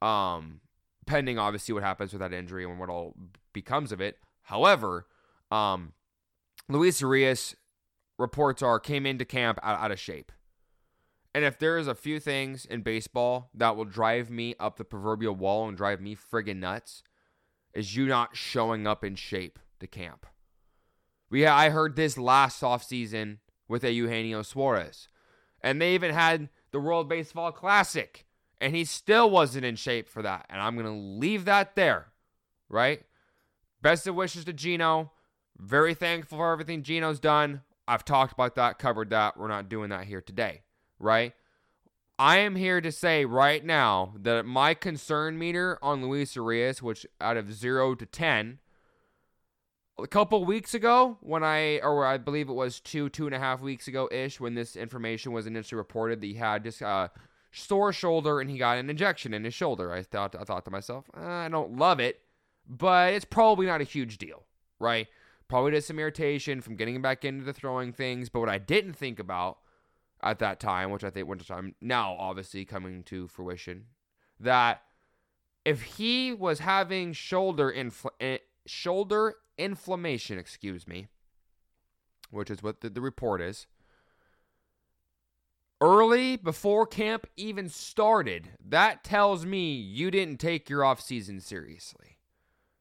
Um, 0.01 0.61
pending 1.05 1.37
obviously 1.37 1.73
what 1.73 1.83
happens 1.83 2.11
with 2.11 2.19
that 2.19 2.33
injury 2.33 2.65
and 2.65 2.79
what 2.79 2.89
all 2.89 3.15
becomes 3.53 3.91
of 3.91 4.01
it. 4.01 4.17
However, 4.43 5.07
um, 5.51 5.93
Luis 6.67 7.01
Urias 7.01 7.55
reports 8.21 8.61
are 8.61 8.79
came 8.79 9.05
into 9.05 9.25
camp 9.25 9.59
out, 9.61 9.79
out 9.79 9.91
of 9.91 9.99
shape. 9.99 10.31
And 11.33 11.45
if 11.45 11.57
there 11.57 11.77
is 11.77 11.87
a 11.87 11.95
few 11.95 12.19
things 12.19 12.65
in 12.65 12.81
baseball 12.81 13.49
that 13.53 13.75
will 13.75 13.85
drive 13.85 14.29
me 14.29 14.55
up 14.59 14.77
the 14.77 14.83
proverbial 14.83 15.35
wall 15.35 15.67
and 15.67 15.77
drive 15.77 16.01
me 16.01 16.15
friggin' 16.15 16.57
nuts, 16.57 17.03
is 17.73 17.95
you 17.95 18.05
not 18.05 18.35
showing 18.35 18.85
up 18.85 19.03
in 19.03 19.15
shape 19.15 19.59
to 19.79 19.87
camp. 19.87 20.25
We 21.29 21.45
I 21.45 21.69
heard 21.69 21.95
this 21.95 22.17
last 22.17 22.61
offseason 22.61 23.37
with 23.67 23.83
a 23.85 23.91
Eugenio 23.91 24.41
Suarez. 24.41 25.07
And 25.61 25.81
they 25.81 25.93
even 25.95 26.13
had 26.13 26.49
the 26.71 26.79
World 26.79 27.07
Baseball 27.07 27.51
Classic. 27.51 28.25
And 28.59 28.75
he 28.75 28.83
still 28.83 29.29
wasn't 29.29 29.65
in 29.65 29.75
shape 29.75 30.09
for 30.09 30.21
that. 30.21 30.45
And 30.49 30.61
I'm 30.61 30.75
gonna 30.75 30.91
leave 30.97 31.45
that 31.45 31.75
there. 31.75 32.07
Right? 32.67 33.03
Best 33.81 34.05
of 34.05 34.15
wishes 34.15 34.45
to 34.45 34.53
Geno. 34.53 35.11
Very 35.57 35.93
thankful 35.93 36.37
for 36.37 36.51
everything 36.51 36.83
Geno's 36.83 37.19
done. 37.19 37.61
I've 37.91 38.05
talked 38.05 38.31
about 38.31 38.55
that, 38.55 38.79
covered 38.79 39.09
that. 39.09 39.35
We're 39.35 39.49
not 39.49 39.67
doing 39.67 39.89
that 39.89 40.05
here 40.05 40.21
today, 40.21 40.61
right? 40.97 41.33
I 42.17 42.37
am 42.37 42.55
here 42.55 42.79
to 42.79 42.89
say 42.89 43.25
right 43.25 43.65
now 43.65 44.13
that 44.15 44.45
my 44.45 44.73
concern 44.75 45.37
meter 45.37 45.77
on 45.81 46.01
Luis 46.01 46.37
Urias, 46.37 46.81
which 46.81 47.05
out 47.19 47.35
of 47.35 47.51
zero 47.51 47.93
to 47.95 48.05
10, 48.05 48.59
a 49.99 50.07
couple 50.07 50.45
weeks 50.45 50.73
ago, 50.73 51.17
when 51.19 51.43
I, 51.43 51.79
or 51.79 52.05
I 52.05 52.17
believe 52.17 52.47
it 52.47 52.53
was 52.53 52.79
two, 52.79 53.09
two 53.09 53.25
and 53.25 53.35
a 53.35 53.39
half 53.39 53.59
weeks 53.59 53.89
ago 53.89 54.07
ish, 54.09 54.39
when 54.39 54.55
this 54.55 54.77
information 54.77 55.33
was 55.33 55.45
initially 55.45 55.77
reported 55.77 56.21
that 56.21 56.27
he 56.27 56.35
had 56.35 56.63
just 56.63 56.81
a 56.81 57.11
sore 57.51 57.91
shoulder 57.91 58.39
and 58.39 58.49
he 58.49 58.57
got 58.57 58.77
an 58.77 58.89
injection 58.89 59.33
in 59.33 59.43
his 59.43 59.53
shoulder. 59.53 59.91
I 59.91 60.03
thought, 60.03 60.33
I 60.39 60.45
thought 60.45 60.63
to 60.63 60.71
myself, 60.71 61.09
uh, 61.13 61.25
I 61.27 61.49
don't 61.49 61.75
love 61.75 61.99
it, 61.99 62.21
but 62.65 63.13
it's 63.15 63.25
probably 63.25 63.65
not 63.65 63.81
a 63.81 63.83
huge 63.83 64.17
deal, 64.17 64.45
right? 64.79 65.09
Probably 65.51 65.71
did 65.71 65.83
some 65.83 65.99
irritation 65.99 66.61
from 66.61 66.77
getting 66.77 67.01
back 67.01 67.25
into 67.25 67.43
the 67.43 67.51
throwing 67.51 67.91
things. 67.91 68.29
But 68.29 68.39
what 68.39 68.47
I 68.47 68.57
didn't 68.57 68.93
think 68.93 69.19
about 69.19 69.57
at 70.23 70.39
that 70.39 70.61
time, 70.61 70.91
which 70.91 71.03
I 71.03 71.09
think 71.09 71.27
went 71.27 71.41
to 71.41 71.47
time 71.47 71.75
now 71.81 72.15
obviously 72.17 72.63
coming 72.63 73.03
to 73.03 73.27
fruition, 73.27 73.87
that 74.39 74.81
if 75.65 75.81
he 75.81 76.31
was 76.31 76.59
having 76.59 77.11
shoulder 77.11 77.69
infl- 77.69 78.11
eh, 78.21 78.37
shoulder 78.65 79.35
inflammation, 79.57 80.39
excuse 80.39 80.87
me, 80.87 81.07
which 82.29 82.49
is 82.49 82.63
what 82.63 82.79
the, 82.79 82.89
the 82.89 83.01
report 83.01 83.41
is, 83.41 83.67
early 85.81 86.37
before 86.37 86.87
camp 86.87 87.27
even 87.35 87.67
started, 87.67 88.51
that 88.65 89.03
tells 89.03 89.45
me 89.45 89.73
you 89.73 90.11
didn't 90.11 90.37
take 90.37 90.69
your 90.69 90.83
offseason 90.83 91.41
seriously. 91.41 92.19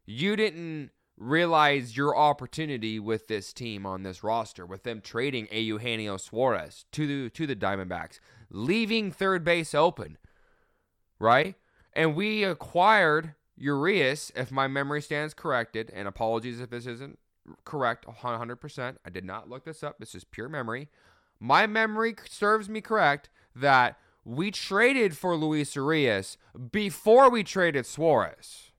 You 0.07 0.37
didn't 0.37 0.93
realize 1.21 1.97
your 1.97 2.17
opportunity 2.17 2.99
with 2.99 3.29
this 3.29 3.53
team 3.53 3.85
on 3.85 4.03
this 4.03 4.25
roster, 4.25 4.65
with 4.65 4.83
them 4.83 5.01
trading 5.01 5.47
a 5.53 5.61
Eugenio 5.61 6.17
Suarez 6.17 6.87
to 6.93 7.07
the 7.07 7.31
to 7.31 7.47
the 7.47 7.55
Diamondbacks, 7.55 8.19
leaving 8.51 9.13
third 9.13 9.45
base 9.45 9.75
open, 9.75 10.17
right? 11.19 11.55
And 11.93 12.17
we 12.17 12.43
acquired 12.43 13.35
Urias, 13.57 14.33
if 14.35 14.51
my 14.51 14.67
memory 14.67 15.03
stands 15.03 15.35
corrected, 15.35 15.91
and 15.95 16.09
apologies 16.09 16.61
if 16.61 16.71
this 16.71 16.87
isn't 16.87 17.19
correct 17.65 18.07
100%. 18.07 18.97
I 19.05 19.11
did 19.11 19.25
not 19.25 19.49
look 19.49 19.65
this 19.65 19.83
up. 19.83 19.99
This 19.99 20.15
is 20.15 20.25
pure 20.25 20.49
memory. 20.49 20.89
My 21.39 21.67
memory 21.67 22.15
serves 22.29 22.69
me 22.69 22.81
correct 22.81 23.29
that 23.55 23.99
we 24.25 24.51
traded 24.51 25.17
for 25.17 25.37
Luis 25.37 25.75
Urias 25.75 26.39
before 26.71 27.31
we 27.31 27.43
traded 27.43 27.87
Suarez. 27.87 28.71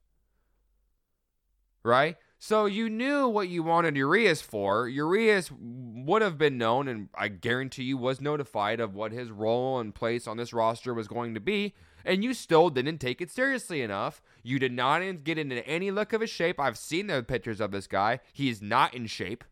Right? 1.84 2.16
So 2.44 2.66
you 2.66 2.90
knew 2.90 3.28
what 3.28 3.50
you 3.50 3.62
wanted 3.62 3.94
Urias 3.94 4.42
for. 4.42 4.88
Urias 4.88 5.52
would 5.52 6.22
have 6.22 6.38
been 6.38 6.58
known, 6.58 6.88
and 6.88 7.08
I 7.14 7.28
guarantee 7.28 7.84
you 7.84 7.96
was 7.96 8.20
notified 8.20 8.80
of 8.80 8.96
what 8.96 9.12
his 9.12 9.30
role 9.30 9.78
and 9.78 9.94
place 9.94 10.26
on 10.26 10.38
this 10.38 10.52
roster 10.52 10.92
was 10.92 11.06
going 11.06 11.34
to 11.34 11.40
be, 11.40 11.72
and 12.04 12.24
you 12.24 12.34
still 12.34 12.68
didn't 12.68 12.98
take 12.98 13.20
it 13.20 13.30
seriously 13.30 13.80
enough. 13.80 14.20
You 14.42 14.58
did 14.58 14.72
not 14.72 15.22
get 15.22 15.38
into 15.38 15.64
any 15.68 15.92
look 15.92 16.12
of 16.12 16.20
his 16.20 16.30
shape. 16.30 16.58
I've 16.58 16.76
seen 16.76 17.06
the 17.06 17.22
pictures 17.22 17.60
of 17.60 17.70
this 17.70 17.86
guy. 17.86 18.18
He 18.32 18.50
is 18.50 18.60
not 18.60 18.92
in 18.92 19.06
shape. 19.06 19.44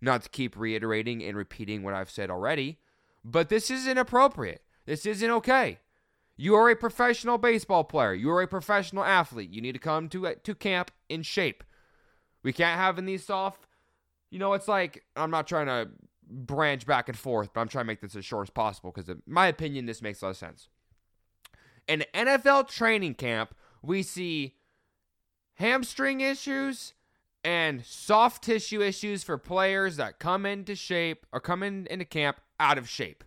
Not 0.00 0.22
to 0.22 0.28
keep 0.28 0.56
reiterating 0.56 1.22
and 1.22 1.36
repeating 1.36 1.84
what 1.84 1.94
I've 1.94 2.10
said 2.10 2.30
already, 2.30 2.80
but 3.24 3.48
this 3.48 3.70
is 3.70 3.86
inappropriate. 3.86 4.62
This 4.86 5.06
isn't 5.06 5.30
okay. 5.30 5.78
You 6.36 6.56
are 6.56 6.68
a 6.68 6.74
professional 6.74 7.38
baseball 7.38 7.84
player. 7.84 8.12
You 8.12 8.32
are 8.32 8.42
a 8.42 8.48
professional 8.48 9.04
athlete. 9.04 9.50
You 9.50 9.60
need 9.60 9.74
to 9.74 9.78
come 9.78 10.08
to 10.08 10.26
uh, 10.26 10.34
to 10.42 10.56
camp 10.56 10.90
in 11.08 11.22
shape. 11.22 11.62
We 12.44 12.52
can't 12.52 12.78
have 12.78 12.98
in 12.98 13.06
these 13.06 13.24
soft. 13.24 13.66
You 14.30 14.38
know, 14.38 14.52
it's 14.52 14.68
like 14.68 15.04
I'm 15.16 15.32
not 15.32 15.48
trying 15.48 15.66
to 15.66 15.90
branch 16.28 16.86
back 16.86 17.08
and 17.08 17.18
forth, 17.18 17.52
but 17.52 17.60
I'm 17.60 17.68
trying 17.68 17.84
to 17.84 17.88
make 17.88 18.00
this 18.00 18.14
as 18.14 18.24
short 18.24 18.46
as 18.46 18.50
possible 18.50 18.92
because, 18.92 19.08
in 19.08 19.22
my 19.26 19.48
opinion, 19.48 19.86
this 19.86 20.02
makes 20.02 20.22
a 20.22 20.26
lot 20.26 20.30
of 20.30 20.36
sense. 20.36 20.68
In 21.88 22.04
NFL 22.14 22.68
training 22.68 23.14
camp, 23.14 23.54
we 23.82 24.02
see 24.02 24.54
hamstring 25.54 26.20
issues 26.20 26.94
and 27.42 27.84
soft 27.84 28.42
tissue 28.42 28.82
issues 28.82 29.22
for 29.22 29.36
players 29.36 29.96
that 29.96 30.18
come 30.18 30.46
into 30.46 30.74
shape 30.74 31.26
or 31.32 31.40
come 31.40 31.62
in, 31.62 31.86
into 31.88 32.04
camp 32.04 32.40
out 32.58 32.78
of 32.78 32.88
shape, 32.88 33.22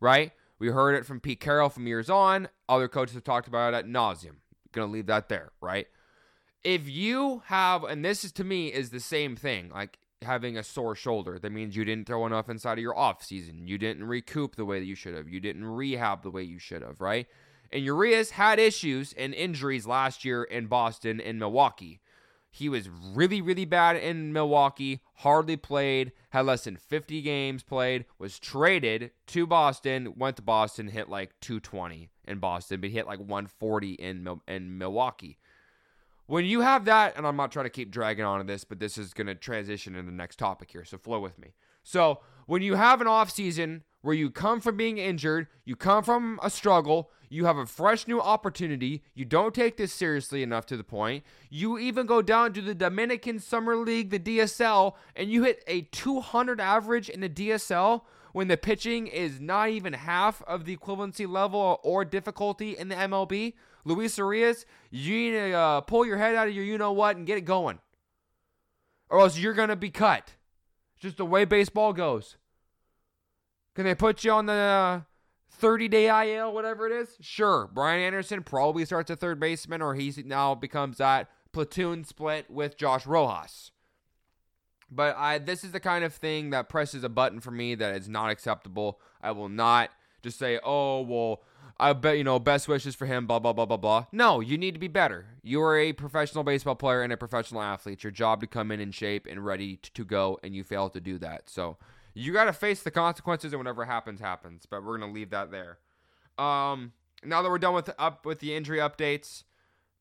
right? 0.00 0.32
We 0.58 0.68
heard 0.68 0.94
it 0.94 1.06
from 1.06 1.20
Pete 1.20 1.40
Carroll 1.40 1.70
from 1.70 1.86
years 1.86 2.10
on. 2.10 2.48
Other 2.68 2.88
coaches 2.88 3.14
have 3.14 3.24
talked 3.24 3.48
about 3.48 3.72
it 3.72 3.76
at 3.78 3.86
nauseum. 3.86 4.36
Gonna 4.72 4.92
leave 4.92 5.06
that 5.06 5.28
there, 5.28 5.52
right? 5.60 5.86
If 6.64 6.88
you 6.88 7.42
have, 7.46 7.84
and 7.84 8.04
this 8.04 8.24
is 8.24 8.32
to 8.32 8.44
me 8.44 8.68
is 8.68 8.90
the 8.90 9.00
same 9.00 9.36
thing, 9.36 9.70
like 9.70 9.98
having 10.22 10.56
a 10.56 10.62
sore 10.62 10.94
shoulder. 10.94 11.38
That 11.38 11.52
means 11.52 11.76
you 11.76 11.84
didn't 11.84 12.06
throw 12.06 12.26
enough 12.26 12.48
inside 12.48 12.78
of 12.78 12.82
your 12.82 12.96
off 12.96 13.22
season. 13.22 13.66
You 13.66 13.78
didn't 13.78 14.04
recoup 14.04 14.56
the 14.56 14.64
way 14.64 14.80
that 14.80 14.86
you 14.86 14.94
should 14.94 15.14
have. 15.14 15.28
You 15.28 15.40
didn't 15.40 15.64
rehab 15.64 16.22
the 16.22 16.30
way 16.30 16.42
you 16.42 16.58
should 16.58 16.82
have, 16.82 17.00
right? 17.00 17.26
And 17.70 17.84
Urias 17.84 18.30
had 18.30 18.58
issues 18.58 19.12
and 19.12 19.34
injuries 19.34 19.86
last 19.86 20.24
year 20.24 20.42
in 20.42 20.66
Boston 20.66 21.20
and 21.20 21.38
Milwaukee. 21.38 22.00
He 22.50 22.68
was 22.68 22.88
really, 22.88 23.42
really 23.42 23.66
bad 23.66 23.96
in 23.96 24.32
Milwaukee, 24.32 25.02
hardly 25.16 25.56
played, 25.56 26.12
had 26.30 26.46
less 26.46 26.64
than 26.64 26.76
50 26.76 27.20
games 27.20 27.62
played, 27.62 28.06
was 28.18 28.38
traded 28.38 29.10
to 29.28 29.46
Boston, 29.46 30.14
went 30.16 30.36
to 30.36 30.42
Boston, 30.42 30.88
hit 30.88 31.10
like 31.10 31.38
220 31.40 32.08
in 32.26 32.38
Boston, 32.38 32.80
but 32.80 32.88
he 32.88 32.96
hit 32.96 33.06
like 33.06 33.18
140 33.18 33.92
in, 33.92 34.40
in 34.48 34.78
Milwaukee 34.78 35.38
when 36.28 36.44
you 36.44 36.60
have 36.60 36.84
that, 36.84 37.16
and 37.16 37.26
I'm 37.26 37.36
not 37.36 37.50
trying 37.50 37.64
to 37.64 37.70
keep 37.70 37.90
dragging 37.90 38.24
on 38.24 38.38
to 38.38 38.44
this, 38.44 38.62
but 38.62 38.78
this 38.78 38.98
is 38.98 39.14
going 39.14 39.26
to 39.28 39.34
transition 39.34 39.94
into 39.94 40.10
the 40.10 40.16
next 40.16 40.38
topic 40.38 40.70
here, 40.70 40.84
so 40.84 40.98
flow 40.98 41.20
with 41.20 41.38
me. 41.38 41.54
So 41.82 42.20
when 42.46 42.60
you 42.60 42.74
have 42.74 43.00
an 43.00 43.06
off 43.06 43.30
season 43.30 43.82
where 44.02 44.14
you 44.14 44.30
come 44.30 44.60
from 44.60 44.76
being 44.76 44.98
injured, 44.98 45.46
you 45.64 45.74
come 45.74 46.04
from 46.04 46.38
a 46.42 46.50
struggle, 46.50 47.10
you 47.30 47.46
have 47.46 47.56
a 47.56 47.64
fresh 47.64 48.06
new 48.06 48.20
opportunity, 48.20 49.02
you 49.14 49.24
don't 49.24 49.54
take 49.54 49.78
this 49.78 49.90
seriously 49.90 50.42
enough 50.42 50.66
to 50.66 50.76
the 50.76 50.84
point, 50.84 51.24
you 51.48 51.78
even 51.78 52.04
go 52.04 52.20
down 52.20 52.52
to 52.52 52.60
the 52.60 52.74
Dominican 52.74 53.38
Summer 53.38 53.74
League, 53.74 54.10
the 54.10 54.18
DSL, 54.18 54.96
and 55.16 55.30
you 55.30 55.44
hit 55.44 55.64
a 55.66 55.82
200 55.92 56.60
average 56.60 57.08
in 57.08 57.20
the 57.20 57.28
DSL 57.30 58.02
when 58.32 58.48
the 58.48 58.58
pitching 58.58 59.06
is 59.06 59.40
not 59.40 59.70
even 59.70 59.94
half 59.94 60.42
of 60.42 60.66
the 60.66 60.76
equivalency 60.76 61.26
level 61.26 61.80
or 61.82 62.04
difficulty 62.04 62.76
in 62.76 62.88
the 62.88 62.94
MLB. 62.94 63.54
Luis 63.88 64.18
Urias, 64.18 64.66
you 64.90 65.14
need 65.14 65.30
to 65.32 65.52
uh, 65.52 65.80
pull 65.80 66.06
your 66.06 66.18
head 66.18 66.34
out 66.34 66.48
of 66.48 66.54
your 66.54 66.64
you 66.64 66.78
know 66.78 66.92
what 66.92 67.16
and 67.16 67.26
get 67.26 67.38
it 67.38 67.44
going. 67.44 67.78
Or 69.08 69.20
else 69.20 69.38
you're 69.38 69.54
going 69.54 69.70
to 69.70 69.76
be 69.76 69.90
cut. 69.90 70.34
It's 70.94 71.02
just 71.02 71.16
the 71.16 71.24
way 71.24 71.44
baseball 71.44 71.92
goes. 71.92 72.36
Can 73.74 73.84
they 73.84 73.94
put 73.94 74.24
you 74.24 74.32
on 74.32 74.46
the 74.46 75.04
30 75.52 75.84
uh, 75.84 75.88
day 75.88 76.36
IL, 76.36 76.52
whatever 76.52 76.86
it 76.86 76.92
is? 76.92 77.16
Sure. 77.20 77.70
Brian 77.72 78.02
Anderson 78.02 78.42
probably 78.42 78.84
starts 78.84 79.10
at 79.10 79.20
third 79.20 79.40
baseman, 79.40 79.80
or 79.80 79.94
he 79.94 80.12
now 80.24 80.54
becomes 80.54 80.98
that 80.98 81.30
platoon 81.52 82.04
split 82.04 82.50
with 82.50 82.76
Josh 82.76 83.06
Rojas. 83.06 83.70
But 84.90 85.16
I, 85.16 85.38
this 85.38 85.64
is 85.64 85.72
the 85.72 85.80
kind 85.80 86.04
of 86.04 86.14
thing 86.14 86.50
that 86.50 86.68
presses 86.68 87.04
a 87.04 87.08
button 87.08 87.40
for 87.40 87.50
me 87.50 87.74
that 87.74 87.96
is 87.96 88.08
not 88.08 88.30
acceptable. 88.30 89.00
I 89.22 89.32
will 89.32 89.48
not 89.48 89.90
just 90.22 90.38
say, 90.38 90.58
oh, 90.62 91.02
well, 91.02 91.42
I 91.80 91.92
bet 91.92 92.18
you 92.18 92.24
know 92.24 92.38
best 92.38 92.66
wishes 92.66 92.94
for 92.94 93.06
him. 93.06 93.26
Blah 93.26 93.38
blah 93.38 93.52
blah 93.52 93.66
blah 93.66 93.76
blah. 93.76 94.06
No, 94.10 94.40
you 94.40 94.58
need 94.58 94.74
to 94.74 94.80
be 94.80 94.88
better. 94.88 95.26
You 95.42 95.62
are 95.62 95.78
a 95.78 95.92
professional 95.92 96.42
baseball 96.42 96.74
player 96.74 97.02
and 97.02 97.12
a 97.12 97.16
professional 97.16 97.62
athlete. 97.62 97.94
It's 97.94 98.04
your 98.04 98.10
job 98.10 98.40
to 98.40 98.46
come 98.46 98.72
in 98.72 98.80
in 98.80 98.90
shape 98.90 99.26
and 99.30 99.44
ready 99.44 99.76
to 99.76 100.04
go, 100.04 100.38
and 100.42 100.54
you 100.54 100.64
fail 100.64 100.90
to 100.90 101.00
do 101.00 101.18
that. 101.18 101.48
So 101.48 101.76
you 102.14 102.32
got 102.32 102.44
to 102.44 102.52
face 102.52 102.82
the 102.82 102.90
consequences, 102.90 103.52
and 103.52 103.60
whatever 103.60 103.84
happens, 103.84 104.20
happens. 104.20 104.66
But 104.68 104.84
we're 104.84 104.98
gonna 104.98 105.12
leave 105.12 105.30
that 105.30 105.52
there. 105.52 105.78
Um, 106.36 106.92
now 107.24 107.42
that 107.42 107.48
we're 107.48 107.58
done 107.58 107.74
with 107.74 107.90
up 107.98 108.26
with 108.26 108.40
the 108.40 108.54
injury 108.56 108.78
updates, 108.78 109.44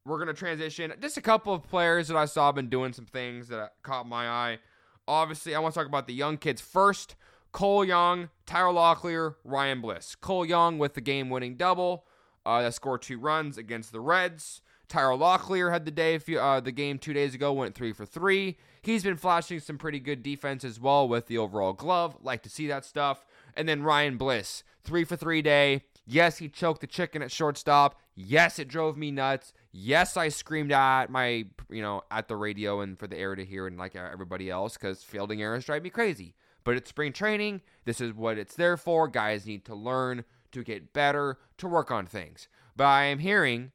we're 0.03 0.17
gonna 0.17 0.33
transition. 0.33 0.93
Just 0.99 1.17
a 1.17 1.21
couple 1.21 1.53
of 1.53 1.63
players 1.69 2.07
that 2.07 2.17
I 2.17 2.25
saw 2.25 2.51
been 2.51 2.69
doing 2.69 2.93
some 2.93 3.05
things 3.05 3.49
that 3.49 3.73
caught 3.83 4.07
my 4.07 4.27
eye. 4.27 4.59
Obviously, 5.07 5.53
I 5.53 5.59
want 5.59 5.73
to 5.75 5.79
talk 5.79 5.87
about 5.87 6.07
the 6.07 6.13
young 6.13 6.37
kids 6.37 6.59
first. 6.59 7.15
Cole 7.57 7.83
Young, 7.83 8.29
Tyler 8.45 8.71
Locklear, 8.71 9.33
Ryan 9.43 9.81
Bliss. 9.81 10.13
Cole 10.13 10.45
Young 10.45 10.77
with 10.77 10.93
the 10.93 11.01
game 11.01 11.31
winning 11.31 11.55
double 11.55 12.05
uh, 12.45 12.61
that 12.61 12.75
scored 12.75 13.01
two 13.01 13.17
runs 13.17 13.57
against 13.57 13.91
the 13.91 13.99
Reds. 13.99 14.61
Tyler 14.87 15.17
Locklear 15.17 15.71
had 15.71 15.83
the 15.83 15.89
day, 15.89 16.19
uh, 16.39 16.59
the 16.59 16.71
game 16.71 16.99
two 16.99 17.13
days 17.13 17.33
ago, 17.33 17.51
went 17.51 17.73
three 17.73 17.93
for 17.93 18.05
three. 18.05 18.59
He's 18.83 19.01
been 19.01 19.17
flashing 19.17 19.59
some 19.59 19.79
pretty 19.79 19.99
good 19.99 20.21
defense 20.21 20.63
as 20.63 20.79
well 20.79 21.09
with 21.09 21.25
the 21.25 21.39
overall 21.39 21.73
glove. 21.73 22.15
Like 22.21 22.43
to 22.43 22.49
see 22.49 22.67
that 22.67 22.85
stuff. 22.85 23.25
And 23.55 23.67
then 23.67 23.81
Ryan 23.81 24.17
Bliss, 24.17 24.63
three 24.83 25.03
for 25.03 25.15
three 25.15 25.41
day. 25.41 25.81
Yes, 26.05 26.37
he 26.37 26.49
choked 26.49 26.81
the 26.81 26.87
chicken 26.87 27.23
at 27.23 27.31
shortstop. 27.31 27.99
Yes, 28.13 28.59
it 28.59 28.67
drove 28.67 28.97
me 28.97 29.09
nuts. 29.09 29.51
Yes, 29.71 30.15
I 30.15 30.29
screamed 30.29 30.71
at 30.71 31.09
my, 31.09 31.45
you 31.71 31.81
know, 31.81 32.03
at 32.11 32.27
the 32.27 32.35
radio 32.35 32.81
and 32.81 32.99
for 32.99 33.07
the 33.07 33.17
air 33.17 33.33
to 33.33 33.43
hear 33.43 33.65
and 33.65 33.79
like 33.79 33.95
everybody 33.95 34.51
else 34.51 34.73
because 34.77 35.01
fielding 35.01 35.41
errors 35.41 35.65
drive 35.65 35.81
me 35.81 35.89
crazy. 35.89 36.35
But 36.67 36.75
it's 36.75 36.89
spring 36.89 37.13
training. 37.13 37.61
This 37.85 38.01
is 38.01 38.13
what 38.13 38.37
it's 38.37 38.53
there 38.53 38.75
for. 38.75 39.07
Guys 39.07 39.45
need 39.45 39.63
to 39.67 39.73
learn 39.73 40.25
to 40.51 40.65
get 40.65 40.91
better, 40.91 41.37
to 41.59 41.65
work 41.65 41.91
on 41.91 42.05
things. 42.05 42.49
But 42.75 42.87
I 42.87 43.05
am 43.05 43.19
hearing 43.19 43.71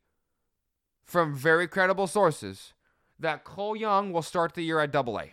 from 1.02 1.34
very 1.34 1.66
credible 1.66 2.06
sources 2.06 2.74
that 3.18 3.44
Cole 3.44 3.74
Young 3.74 4.12
will 4.12 4.20
start 4.20 4.52
the 4.52 4.60
year 4.60 4.78
at 4.78 4.92
double 4.92 5.18
A. 5.18 5.32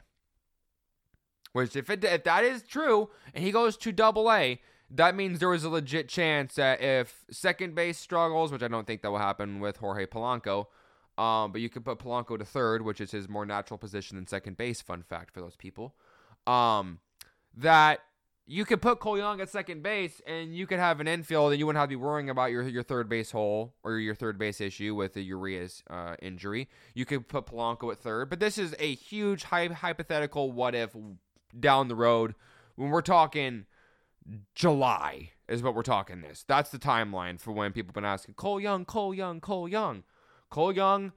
Which, 1.52 1.76
if, 1.76 1.90
it, 1.90 2.02
if 2.06 2.24
that 2.24 2.46
is 2.46 2.64
true 2.64 3.10
and 3.34 3.44
he 3.44 3.52
goes 3.52 3.76
to 3.76 3.92
double 3.92 4.32
A, 4.32 4.62
that 4.90 5.14
means 5.14 5.40
there 5.40 5.50
was 5.50 5.66
a 5.66 5.70
legit 5.70 6.08
chance 6.08 6.56
that 6.56 6.82
if 6.82 7.26
second 7.30 7.76
base 7.76 7.98
struggles, 7.98 8.54
which 8.54 8.64
I 8.64 8.70
don't 8.70 8.88
think 8.88 9.02
that 9.02 9.12
will 9.12 9.18
happen 9.18 9.60
with 9.60 9.76
Jorge 9.76 10.06
Polanco, 10.06 10.68
um, 11.18 11.52
but 11.52 11.60
you 11.60 11.68
could 11.68 11.84
put 11.84 12.00
Polanco 12.00 12.40
to 12.40 12.46
third, 12.46 12.86
which 12.86 13.02
is 13.02 13.12
his 13.12 13.28
more 13.28 13.46
natural 13.46 13.78
position 13.78 14.16
than 14.16 14.28
second 14.28 14.56
base. 14.56 14.82
Fun 14.82 15.04
fact 15.04 15.34
for 15.34 15.42
those 15.42 15.58
people. 15.58 15.94
Um, 16.48 17.00
that 17.60 18.00
you 18.46 18.66
could 18.66 18.82
put 18.82 19.00
Cole 19.00 19.18
Young 19.18 19.42
at 19.42 19.50
second 19.50 19.84
base 19.84 20.22
and 20.26 20.56
you 20.56 20.66
could 20.66 20.80
have 20.80 21.00
an 21.00 21.08
infield 21.08 21.52
and 21.52 21.60
you 21.60 21.68
wouldn't 21.68 21.80
have 21.80 21.88
to 21.88 21.92
be 21.92 21.96
worrying 21.96 22.30
about 22.30 22.52
your 22.52 22.64
your 22.64 22.84
third 22.84 23.08
base 23.08 23.32
hole 23.32 23.76
or 23.84 23.98
your 24.00 24.16
third 24.16 24.40
base 24.40 24.60
issue 24.60 24.96
with 24.96 25.14
the 25.14 25.22
Urias 25.22 25.84
uh, 25.90 26.16
injury. 26.22 26.68
You 26.96 27.06
could 27.06 27.28
put 27.28 27.46
Polanco 27.46 27.92
at 27.92 28.00
third, 28.00 28.30
but 28.30 28.40
this 28.40 28.58
is 28.58 28.76
a 28.80 28.96
huge 28.96 29.44
hypothetical 29.44 30.52
what 30.52 30.74
if 30.74 30.96
down 31.58 31.88
the 31.88 31.96
road 31.96 32.34
when 32.76 32.90
we're 32.90 33.02
talking 33.02 33.66
July 34.56 35.32
is 35.48 35.62
what 35.62 35.76
we're 35.76 35.84
talking 35.84 36.22
this. 36.22 36.44
That's 36.48 36.70
the 36.70 36.80
timeline 36.80 37.40
for 37.40 37.52
when 37.52 37.72
people 37.72 37.90
have 37.90 37.96
been 37.96 38.06
asking 38.06 38.36
Cole 38.36 38.60
Young, 38.60 38.86
Cole 38.86 39.14
Young, 39.14 39.42
Cole 39.42 39.68
Young. 39.68 40.04
Cole 40.50 40.72
Young 40.72 41.12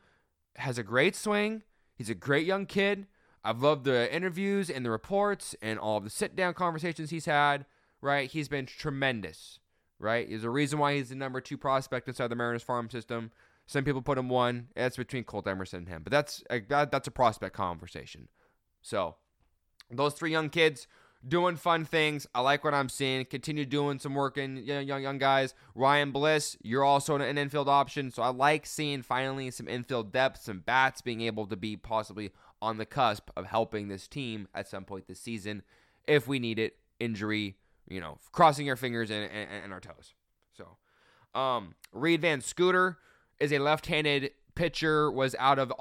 has 0.56 0.76
a 0.76 0.82
great 0.82 1.16
swing. 1.16 1.62
He's 1.94 2.10
a 2.10 2.14
great 2.14 2.46
young 2.46 2.66
kid. 2.66 3.06
I've 3.44 3.60
loved 3.60 3.84
the 3.84 4.12
interviews 4.14 4.70
and 4.70 4.84
the 4.84 4.90
reports 4.90 5.54
and 5.60 5.78
all 5.78 6.00
the 6.00 6.10
sit 6.10 6.36
down 6.36 6.54
conversations 6.54 7.10
he's 7.10 7.26
had, 7.26 7.66
right? 8.00 8.30
He's 8.30 8.48
been 8.48 8.66
tremendous, 8.66 9.58
right? 9.98 10.28
There's 10.28 10.44
a 10.44 10.50
reason 10.50 10.78
why 10.78 10.94
he's 10.94 11.08
the 11.08 11.16
number 11.16 11.40
two 11.40 11.56
prospect 11.56 12.08
inside 12.08 12.28
the 12.28 12.36
Mariners 12.36 12.62
farm 12.62 12.88
system. 12.88 13.32
Some 13.66 13.84
people 13.84 14.02
put 14.02 14.18
him 14.18 14.28
one. 14.28 14.68
It's 14.76 14.96
between 14.96 15.24
Colt 15.24 15.48
Emerson 15.48 15.80
and 15.80 15.88
him, 15.88 16.02
but 16.04 16.10
that's 16.10 16.42
a, 16.50 16.60
that, 16.68 16.90
that's 16.90 17.08
a 17.08 17.12
prospect 17.12 17.54
conversation. 17.54 18.28
So 18.80 19.16
those 19.90 20.14
three 20.14 20.30
young 20.30 20.48
kids 20.48 20.86
doing 21.26 21.56
fun 21.56 21.84
things. 21.84 22.26
I 22.34 22.40
like 22.40 22.64
what 22.64 22.74
I'm 22.74 22.88
seeing. 22.88 23.24
Continue 23.24 23.64
doing 23.64 23.98
some 23.98 24.14
work 24.14 24.36
in 24.36 24.56
young 24.58 24.86
young, 24.86 25.02
young 25.02 25.18
guys. 25.18 25.54
Ryan 25.74 26.10
Bliss, 26.10 26.56
you're 26.62 26.84
also 26.84 27.16
an 27.16 27.38
infield 27.38 27.68
option, 27.68 28.10
so 28.10 28.22
I 28.22 28.28
like 28.28 28.66
seeing 28.66 29.02
finally 29.02 29.50
some 29.50 29.68
infield 29.68 30.12
depth, 30.12 30.42
some 30.42 30.60
bats 30.60 31.00
being 31.00 31.20
able 31.20 31.46
to 31.46 31.56
be 31.56 31.76
possibly 31.76 32.30
on 32.62 32.78
the 32.78 32.86
cusp 32.86 33.28
of 33.36 33.44
helping 33.46 33.88
this 33.88 34.06
team 34.06 34.46
at 34.54 34.68
some 34.68 34.84
point 34.84 35.08
this 35.08 35.20
season 35.20 35.62
if 36.06 36.26
we 36.28 36.38
need 36.38 36.58
it. 36.58 36.76
Injury, 37.00 37.56
you 37.88 38.00
know, 38.00 38.18
crossing 38.30 38.70
our 38.70 38.76
fingers 38.76 39.10
and, 39.10 39.28
and, 39.30 39.48
and 39.64 39.72
our 39.72 39.80
toes. 39.80 40.14
So, 40.56 41.38
um, 41.38 41.74
Reid 41.92 42.22
VanScoter 42.22 42.96
is 43.40 43.52
a 43.52 43.58
left-handed 43.58 44.30
pitcher. 44.54 45.10
Was 45.10 45.34
out 45.40 45.58
of 45.58 45.72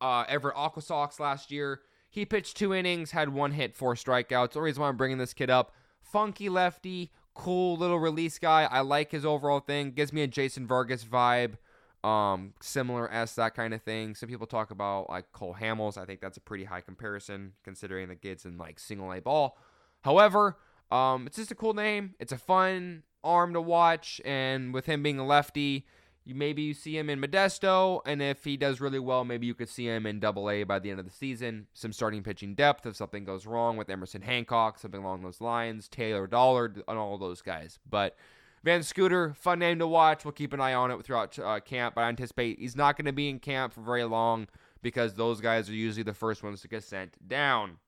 uh, 0.00 0.24
Everett 0.26 0.56
Aqua 0.56 0.82
last 1.18 1.50
year. 1.50 1.80
He 2.08 2.24
pitched 2.24 2.56
two 2.56 2.72
innings, 2.72 3.10
had 3.10 3.28
one 3.28 3.52
hit, 3.52 3.76
four 3.76 3.94
strikeouts. 3.94 4.52
The 4.52 4.62
reason 4.62 4.80
why 4.80 4.88
I'm 4.88 4.96
bringing 4.96 5.18
this 5.18 5.34
kid 5.34 5.50
up, 5.50 5.74
funky 6.00 6.48
lefty, 6.48 7.12
cool 7.34 7.76
little 7.76 7.98
release 7.98 8.38
guy. 8.38 8.64
I 8.64 8.80
like 8.80 9.10
his 9.10 9.26
overall 9.26 9.60
thing. 9.60 9.90
Gives 9.90 10.14
me 10.14 10.22
a 10.22 10.26
Jason 10.26 10.66
Vargas 10.66 11.04
vibe, 11.04 11.58
um, 12.02 12.54
similar 12.60 13.10
as 13.10 13.34
that 13.34 13.54
kind 13.54 13.74
of 13.74 13.82
thing. 13.82 14.14
Some 14.14 14.28
people 14.28 14.46
talk 14.46 14.70
about 14.70 15.10
like 15.10 15.32
Cole 15.32 15.56
Hamels. 15.60 15.98
I 15.98 16.04
think 16.04 16.20
that's 16.20 16.36
a 16.36 16.40
pretty 16.40 16.64
high 16.64 16.80
comparison 16.80 17.52
considering 17.64 18.08
the 18.08 18.16
kids 18.16 18.44
in 18.44 18.56
like 18.58 18.78
single 18.78 19.12
A 19.12 19.20
ball. 19.20 19.58
However, 20.02 20.56
um, 20.90 21.26
it's 21.26 21.36
just 21.36 21.50
a 21.50 21.54
cool 21.54 21.74
name. 21.74 22.14
It's 22.18 22.32
a 22.32 22.38
fun 22.38 23.02
arm 23.22 23.52
to 23.52 23.60
watch, 23.60 24.20
and 24.24 24.72
with 24.72 24.86
him 24.86 25.02
being 25.02 25.18
a 25.18 25.26
lefty, 25.26 25.86
you 26.24 26.34
maybe 26.34 26.62
you 26.62 26.74
see 26.74 26.96
him 26.96 27.10
in 27.10 27.20
Modesto, 27.20 28.00
and 28.06 28.22
if 28.22 28.44
he 28.44 28.56
does 28.56 28.80
really 28.80 28.98
well, 28.98 29.24
maybe 29.24 29.46
you 29.46 29.54
could 29.54 29.68
see 29.68 29.86
him 29.86 30.06
in 30.06 30.20
Double 30.20 30.50
A 30.50 30.64
by 30.64 30.78
the 30.78 30.90
end 30.90 31.00
of 31.00 31.06
the 31.06 31.12
season. 31.12 31.66
Some 31.74 31.92
starting 31.92 32.22
pitching 32.22 32.54
depth 32.54 32.86
if 32.86 32.96
something 32.96 33.24
goes 33.24 33.46
wrong 33.46 33.76
with 33.76 33.90
Emerson 33.90 34.22
Hancock, 34.22 34.78
something 34.78 35.02
along 35.02 35.22
those 35.22 35.40
lines. 35.40 35.88
Taylor 35.88 36.26
Dollard, 36.26 36.82
and 36.88 36.98
all 36.98 37.18
those 37.18 37.42
guys. 37.42 37.78
But 37.88 38.16
VanScoter, 38.64 39.34
fun 39.36 39.58
name 39.58 39.78
to 39.78 39.86
watch. 39.86 40.24
We'll 40.24 40.32
keep 40.32 40.52
an 40.52 40.60
eye 40.60 40.74
on 40.74 40.90
it 40.90 41.02
throughout 41.02 41.38
uh, 41.38 41.60
camp. 41.60 41.94
But 41.94 42.02
I 42.02 42.08
anticipate 42.08 42.58
he's 42.58 42.76
not 42.76 42.96
going 42.96 43.06
to 43.06 43.12
be 43.12 43.28
in 43.28 43.38
camp 43.38 43.72
for 43.72 43.80
very 43.80 44.04
long 44.04 44.48
because 44.82 45.14
those 45.14 45.40
guys 45.40 45.68
are 45.70 45.74
usually 45.74 46.02
the 46.02 46.14
first 46.14 46.42
ones 46.42 46.60
to 46.62 46.68
get 46.68 46.84
sent 46.84 47.26
down. 47.26 47.78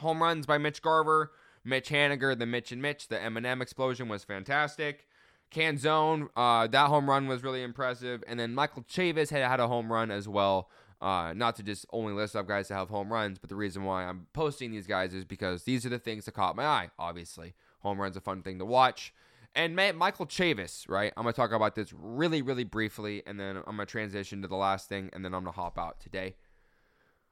Home 0.00 0.22
runs 0.22 0.46
by 0.46 0.58
Mitch 0.58 0.82
Garver, 0.82 1.32
Mitch 1.64 1.88
Haniger, 1.88 2.38
the 2.38 2.46
Mitch 2.46 2.70
and 2.70 2.80
Mitch, 2.80 3.08
the 3.08 3.16
Eminem 3.16 3.60
explosion 3.60 4.08
was 4.08 4.24
fantastic. 4.24 5.06
Canzone, 5.50 6.28
uh, 6.36 6.66
that 6.66 6.88
home 6.88 7.08
run 7.08 7.26
was 7.26 7.42
really 7.42 7.62
impressive. 7.62 8.22
And 8.26 8.38
then 8.38 8.54
Michael 8.54 8.82
Chavis 8.82 9.30
had, 9.30 9.42
had 9.42 9.60
a 9.60 9.68
home 9.68 9.90
run 9.90 10.10
as 10.10 10.28
well. 10.28 10.70
Uh, 11.00 11.32
not 11.34 11.54
to 11.56 11.62
just 11.62 11.86
only 11.92 12.12
list 12.12 12.34
up 12.34 12.48
guys 12.48 12.68
that 12.68 12.74
have 12.74 12.88
home 12.88 13.12
runs, 13.12 13.38
but 13.38 13.48
the 13.48 13.54
reason 13.54 13.84
why 13.84 14.04
I'm 14.04 14.26
posting 14.32 14.72
these 14.72 14.86
guys 14.86 15.14
is 15.14 15.24
because 15.24 15.62
these 15.62 15.86
are 15.86 15.90
the 15.90 15.98
things 15.98 16.24
that 16.24 16.32
caught 16.32 16.56
my 16.56 16.64
eye, 16.64 16.90
obviously. 16.98 17.54
Home 17.80 18.00
run's 18.00 18.16
a 18.16 18.20
fun 18.20 18.42
thing 18.42 18.58
to 18.58 18.64
watch. 18.64 19.14
And 19.54 19.74
Michael 19.74 20.26
Chavis, 20.26 20.88
right? 20.88 21.12
I'm 21.16 21.24
going 21.24 21.32
to 21.32 21.36
talk 21.36 21.52
about 21.52 21.74
this 21.74 21.92
really, 21.92 22.42
really 22.42 22.64
briefly, 22.64 23.22
and 23.26 23.40
then 23.40 23.56
I'm 23.56 23.76
going 23.76 23.78
to 23.78 23.86
transition 23.86 24.42
to 24.42 24.48
the 24.48 24.56
last 24.56 24.88
thing, 24.88 25.10
and 25.12 25.24
then 25.24 25.34
I'm 25.34 25.42
going 25.42 25.54
to 25.54 25.60
hop 25.60 25.78
out 25.78 25.98
today. 25.98 26.36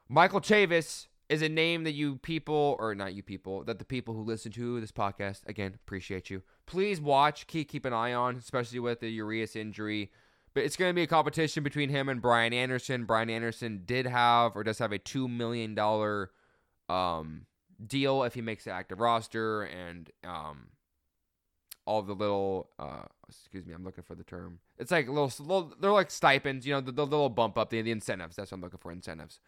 Michael 0.09 0.41
Chavis 0.41 1.07
is 1.29 1.43
a 1.43 1.49
name 1.49 1.85
that 1.85 1.93
you 1.93 2.17
people, 2.17 2.77
or 2.79 2.95
not 2.95 3.15
you 3.15 3.23
people, 3.23 3.65
that 3.65 3.79
the 3.79 3.85
people 3.85 4.15
who 4.15 4.23
listen 4.23 4.53
to 4.53 4.81
this 4.81 4.93
podcast, 4.93 5.47
again, 5.47 5.75
appreciate 5.75 6.31
you. 6.31 6.43
Please 6.67 7.01
watch, 7.01 7.47
keep 7.47 7.69
keep 7.69 7.85
an 7.85 7.93
eye 7.93 8.13
on, 8.13 8.37
especially 8.37 8.79
with 8.79 9.01
the 9.01 9.09
Urias 9.11 9.57
injury. 9.57 10.11
But 10.55 10.65
it's 10.65 10.77
going 10.77 10.91
to 10.91 10.95
be 10.95 11.03
a 11.03 11.07
competition 11.07 11.63
between 11.63 11.91
him 11.91 12.09
and 12.09 12.23
Brian 12.23 12.53
Anderson. 12.53 13.05
Brian 13.05 13.29
Anderson 13.29 13.83
did 13.85 14.07
have 14.07 14.57
or 14.57 14.65
does 14.65 14.79
have 14.79 14.93
a 14.93 14.99
two 14.99 15.29
million 15.29 15.75
dollar 15.75 16.31
um, 16.89 17.47
deal 17.85 18.23
if 18.23 18.35
he 18.35 18.41
makes 18.41 18.65
the 18.65 18.71
active 18.71 19.01
roster, 19.01 19.63
and 19.65 20.11
um, 20.25 20.69
all 21.87 22.03
the 22.03 22.13
little 22.13 22.71
uh, 22.79 23.03
excuse 23.29 23.65
me, 23.67 23.73
I'm 23.73 23.85
looking 23.85 24.05
for 24.05 24.15
the 24.15 24.25
term. 24.25 24.59
It's 24.79 24.91
like 24.91 25.09
little, 25.09 25.33
little 25.39 25.75
they're 25.81 25.93
like 25.93 26.11
stipends, 26.11 26.67
you 26.67 26.75
know, 26.75 26.81
the, 26.81 26.93
the 26.93 27.07
little 27.07 27.31
bump 27.31 27.57
up 27.59 27.71
the, 27.71 27.81
the 27.83 27.91
incentives. 27.91 28.37
That's 28.37 28.51
what 28.51 28.57
I'm 28.57 28.63
looking 28.63 28.79
for, 28.79 28.93
incentives. 28.93 29.41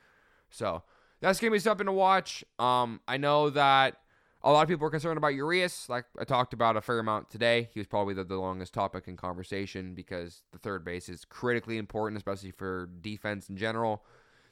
So 0.50 0.82
that's 1.20 1.40
gonna 1.40 1.52
be 1.52 1.58
something 1.58 1.86
to 1.86 1.92
watch. 1.92 2.44
Um, 2.58 3.00
I 3.06 3.16
know 3.16 3.50
that 3.50 3.96
a 4.42 4.52
lot 4.52 4.62
of 4.62 4.68
people 4.68 4.86
are 4.86 4.90
concerned 4.90 5.18
about 5.18 5.34
Urias. 5.34 5.88
Like 5.88 6.04
I 6.18 6.24
talked 6.24 6.52
about 6.52 6.76
a 6.76 6.80
fair 6.80 6.98
amount 6.98 7.30
today. 7.30 7.68
He 7.72 7.80
was 7.80 7.86
probably 7.86 8.14
the, 8.14 8.24
the 8.24 8.36
longest 8.36 8.72
topic 8.72 9.08
in 9.08 9.16
conversation 9.16 9.94
because 9.94 10.42
the 10.52 10.58
third 10.58 10.84
base 10.84 11.08
is 11.08 11.24
critically 11.24 11.76
important, 11.76 12.16
especially 12.16 12.52
for 12.52 12.88
defense 13.00 13.48
in 13.48 13.56
general. 13.56 14.04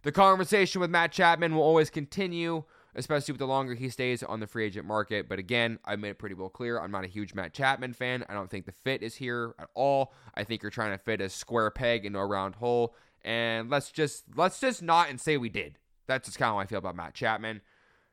The 0.03 0.13
conversation 0.13 0.81
with 0.81 0.91
Matt 0.91 1.13
Chapman 1.13 1.55
will 1.55 1.63
always 1.63 1.91
continue, 1.91 2.65
especially 2.97 3.33
with 3.33 3.39
the 3.39 3.47
longer 3.47 3.75
he 3.75 3.91
stays 3.91 4.23
on 4.23 4.41
the 4.41 4.47
free 4.47 4.65
agent 4.65 4.87
market. 4.87 5.29
But 5.29 5.39
again, 5.39 5.79
I 5.85 5.97
made 5.97 6.11
it 6.11 6.19
pretty 6.19 6.35
well 6.35 6.49
clear 6.49 6.81
I'm 6.81 6.91
not 6.91 7.05
a 7.05 7.09
huge 7.09 7.35
Matt 7.35 7.53
Chapman 7.53 7.93
fan. 7.93 8.25
I 8.29 8.35
don't 8.35 8.51
think 8.51 8.67
the 8.67 8.73
fit 8.73 9.03
is 9.03 9.15
here 9.15 9.55
at 9.59 9.69
all. 9.75 10.13
I 10.35 10.43
think 10.43 10.63
you're 10.63 10.71
trying 10.71 10.93
to 10.93 10.99
fit 10.99 11.21
a 11.21 11.29
square 11.29 11.71
peg 11.71 12.05
into 12.05 12.19
a 12.19 12.27
round 12.27 12.57
hole. 12.57 12.97
And 13.23 13.71
let's 13.71 13.91
just 13.91 14.25
let's 14.35 14.59
just 14.59 14.83
not 14.83 15.11
and 15.11 15.21
say 15.21 15.37
we 15.37 15.51
did. 15.51 15.79
That's 16.07 16.27
just 16.27 16.39
kind 16.39 16.49
of 16.49 16.55
how 16.55 16.61
I 16.61 16.67
feel 16.67 16.79
about 16.79 16.97
Matt 16.97 17.15
Chapman. 17.15 17.61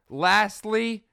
Lastly, 0.09 1.05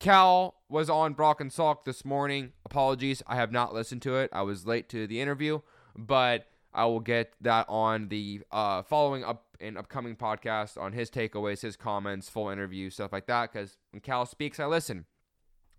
Cal 0.00 0.56
was 0.68 0.90
on 0.90 1.12
Brock 1.12 1.40
and 1.40 1.50
Salk 1.50 1.84
this 1.84 2.04
morning. 2.04 2.52
Apologies, 2.64 3.22
I 3.26 3.36
have 3.36 3.52
not 3.52 3.72
listened 3.72 4.02
to 4.02 4.16
it. 4.16 4.30
I 4.32 4.42
was 4.42 4.66
late 4.66 4.88
to 4.90 5.06
the 5.06 5.20
interview, 5.20 5.60
but 5.96 6.46
I 6.72 6.86
will 6.86 7.00
get 7.00 7.32
that 7.40 7.66
on 7.68 8.08
the 8.08 8.42
uh, 8.50 8.82
following 8.82 9.24
up 9.24 9.44
and 9.60 9.76
upcoming 9.76 10.16
podcast 10.16 10.80
on 10.80 10.92
his 10.92 11.10
takeaways, 11.10 11.62
his 11.62 11.76
comments, 11.76 12.28
full 12.28 12.48
interview, 12.48 12.90
stuff 12.90 13.12
like 13.12 13.26
that. 13.26 13.52
Because 13.52 13.76
when 13.90 14.00
Cal 14.00 14.26
speaks, 14.26 14.60
I 14.60 14.66
listen. 14.66 15.06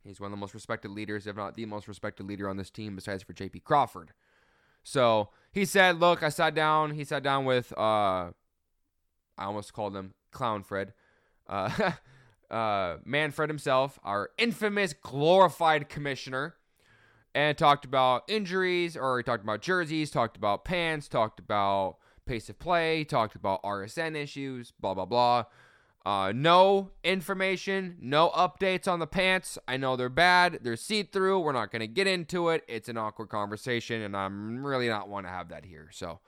He's 0.04 0.20
one 0.20 0.28
of 0.28 0.32
the 0.32 0.42
most 0.42 0.54
respected 0.54 0.92
leaders, 0.92 1.28
if 1.28 1.36
not 1.36 1.56
the 1.56 1.66
most 1.66 1.88
respected 1.88 2.26
leader 2.28 2.50
on 2.50 2.58
this 2.58 2.72
team, 2.72 2.96
besides 2.96 3.24
for 3.24 3.34
J.P. 3.34 3.60
Crawford. 3.60 4.14
So 4.84 5.30
he 5.52 5.64
said, 5.64 6.00
"Look, 6.00 6.24
I 6.24 6.30
sat 6.30 6.56
down. 6.56 6.92
He 6.92 7.04
sat 7.04 7.22
down 7.22 7.46
with 7.46 7.72
uh, 7.78 8.32
I 9.38 9.46
almost 9.46 9.74
called 9.74 9.96
him 9.96 10.14
Clown 10.32 10.64
Fred. 10.64 10.94
Uh, 11.48 11.92
uh, 12.52 12.98
Manfred 13.06 13.50
himself, 13.50 14.00
our 14.04 14.30
infamous 14.38 14.94
glorified 14.94 15.90
commissioner, 15.90 16.56
and 17.34 17.58
talked 17.58 17.86
about 17.86 18.24
injuries, 18.28 18.98
or 18.98 19.18
he 19.18 19.24
talked 19.24 19.44
about 19.44 19.62
jerseys, 19.62 20.12
talked 20.12 20.38
about 20.38 20.66
pants, 20.66 21.08
talked 21.08 21.40
about 21.40 21.98
pace 22.26 22.50
of 22.50 22.60
play, 22.60 23.04
talked 23.04 23.36
about 23.36 23.64
RSN 23.64 24.16
issues, 24.16 24.74
blah, 24.80 24.94
blah, 24.94 25.06
blah. 25.06 25.46
Uh, 26.04 26.34
no 26.36 26.90
information, 27.04 27.96
no 28.02 28.30
updates 28.30 28.88
on 28.88 29.00
the 29.00 29.08
pants. 29.08 29.60
I 29.68 29.78
know 29.78 29.96
they're 29.96 30.10
bad. 30.10 30.60
They're 30.64 30.76
see 30.76 31.04
through. 31.04 31.40
We're 31.40 31.52
not 31.52 31.72
going 31.72 31.82
to 31.82 31.88
get 31.88 32.08
into 32.08 32.50
it. 32.50 32.64
It's 32.68 32.90
an 32.90 32.98
awkward 32.98 33.30
conversation, 33.30 34.02
and 34.02 34.18
I'm 34.18 34.66
really 34.66 34.88
not 34.88 35.10
want 35.10 35.28
to 35.28 35.30
have 35.30 35.50
that 35.50 35.64
here. 35.64 35.90
So, 35.92 36.20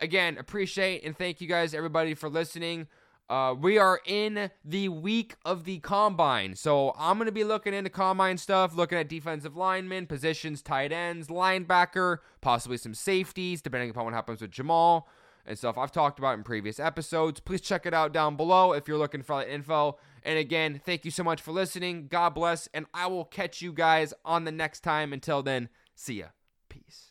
again, 0.00 0.36
appreciate 0.36 1.04
and 1.04 1.16
thank 1.16 1.40
you 1.40 1.46
guys, 1.46 1.74
everybody, 1.74 2.14
for 2.14 2.28
listening. 2.28 2.88
Uh, 3.30 3.54
we 3.54 3.78
are 3.78 4.00
in 4.06 4.50
the 4.64 4.88
week 4.88 5.36
of 5.44 5.62
the 5.62 5.78
combine. 5.78 6.56
So 6.56 6.92
I'm 6.98 7.16
going 7.16 7.26
to 7.26 7.32
be 7.32 7.44
looking 7.44 7.72
into 7.72 7.88
combine 7.88 8.36
stuff, 8.38 8.74
looking 8.74 8.98
at 8.98 9.08
defensive 9.08 9.56
linemen, 9.56 10.08
positions, 10.08 10.62
tight 10.62 10.90
ends, 10.90 11.28
linebacker, 11.28 12.18
possibly 12.40 12.76
some 12.76 12.92
safeties, 12.92 13.62
depending 13.62 13.88
upon 13.88 14.04
what 14.04 14.14
happens 14.14 14.40
with 14.40 14.50
Jamal 14.50 15.08
and 15.46 15.56
stuff 15.56 15.78
I've 15.78 15.92
talked 15.92 16.18
about 16.18 16.36
in 16.36 16.42
previous 16.42 16.80
episodes. 16.80 17.38
Please 17.38 17.60
check 17.60 17.86
it 17.86 17.94
out 17.94 18.12
down 18.12 18.34
below 18.36 18.72
if 18.72 18.88
you're 18.88 18.98
looking 18.98 19.22
for 19.22 19.36
that 19.36 19.48
info. 19.48 19.96
And 20.24 20.36
again, 20.36 20.80
thank 20.84 21.04
you 21.04 21.12
so 21.12 21.22
much 21.22 21.40
for 21.40 21.52
listening. 21.52 22.08
God 22.08 22.30
bless, 22.30 22.68
and 22.74 22.86
I 22.92 23.06
will 23.06 23.24
catch 23.24 23.62
you 23.62 23.72
guys 23.72 24.12
on 24.24 24.42
the 24.42 24.52
next 24.52 24.80
time. 24.80 25.12
Until 25.12 25.40
then, 25.40 25.68
see 25.94 26.14
ya. 26.14 26.26
Peace. 26.68 27.09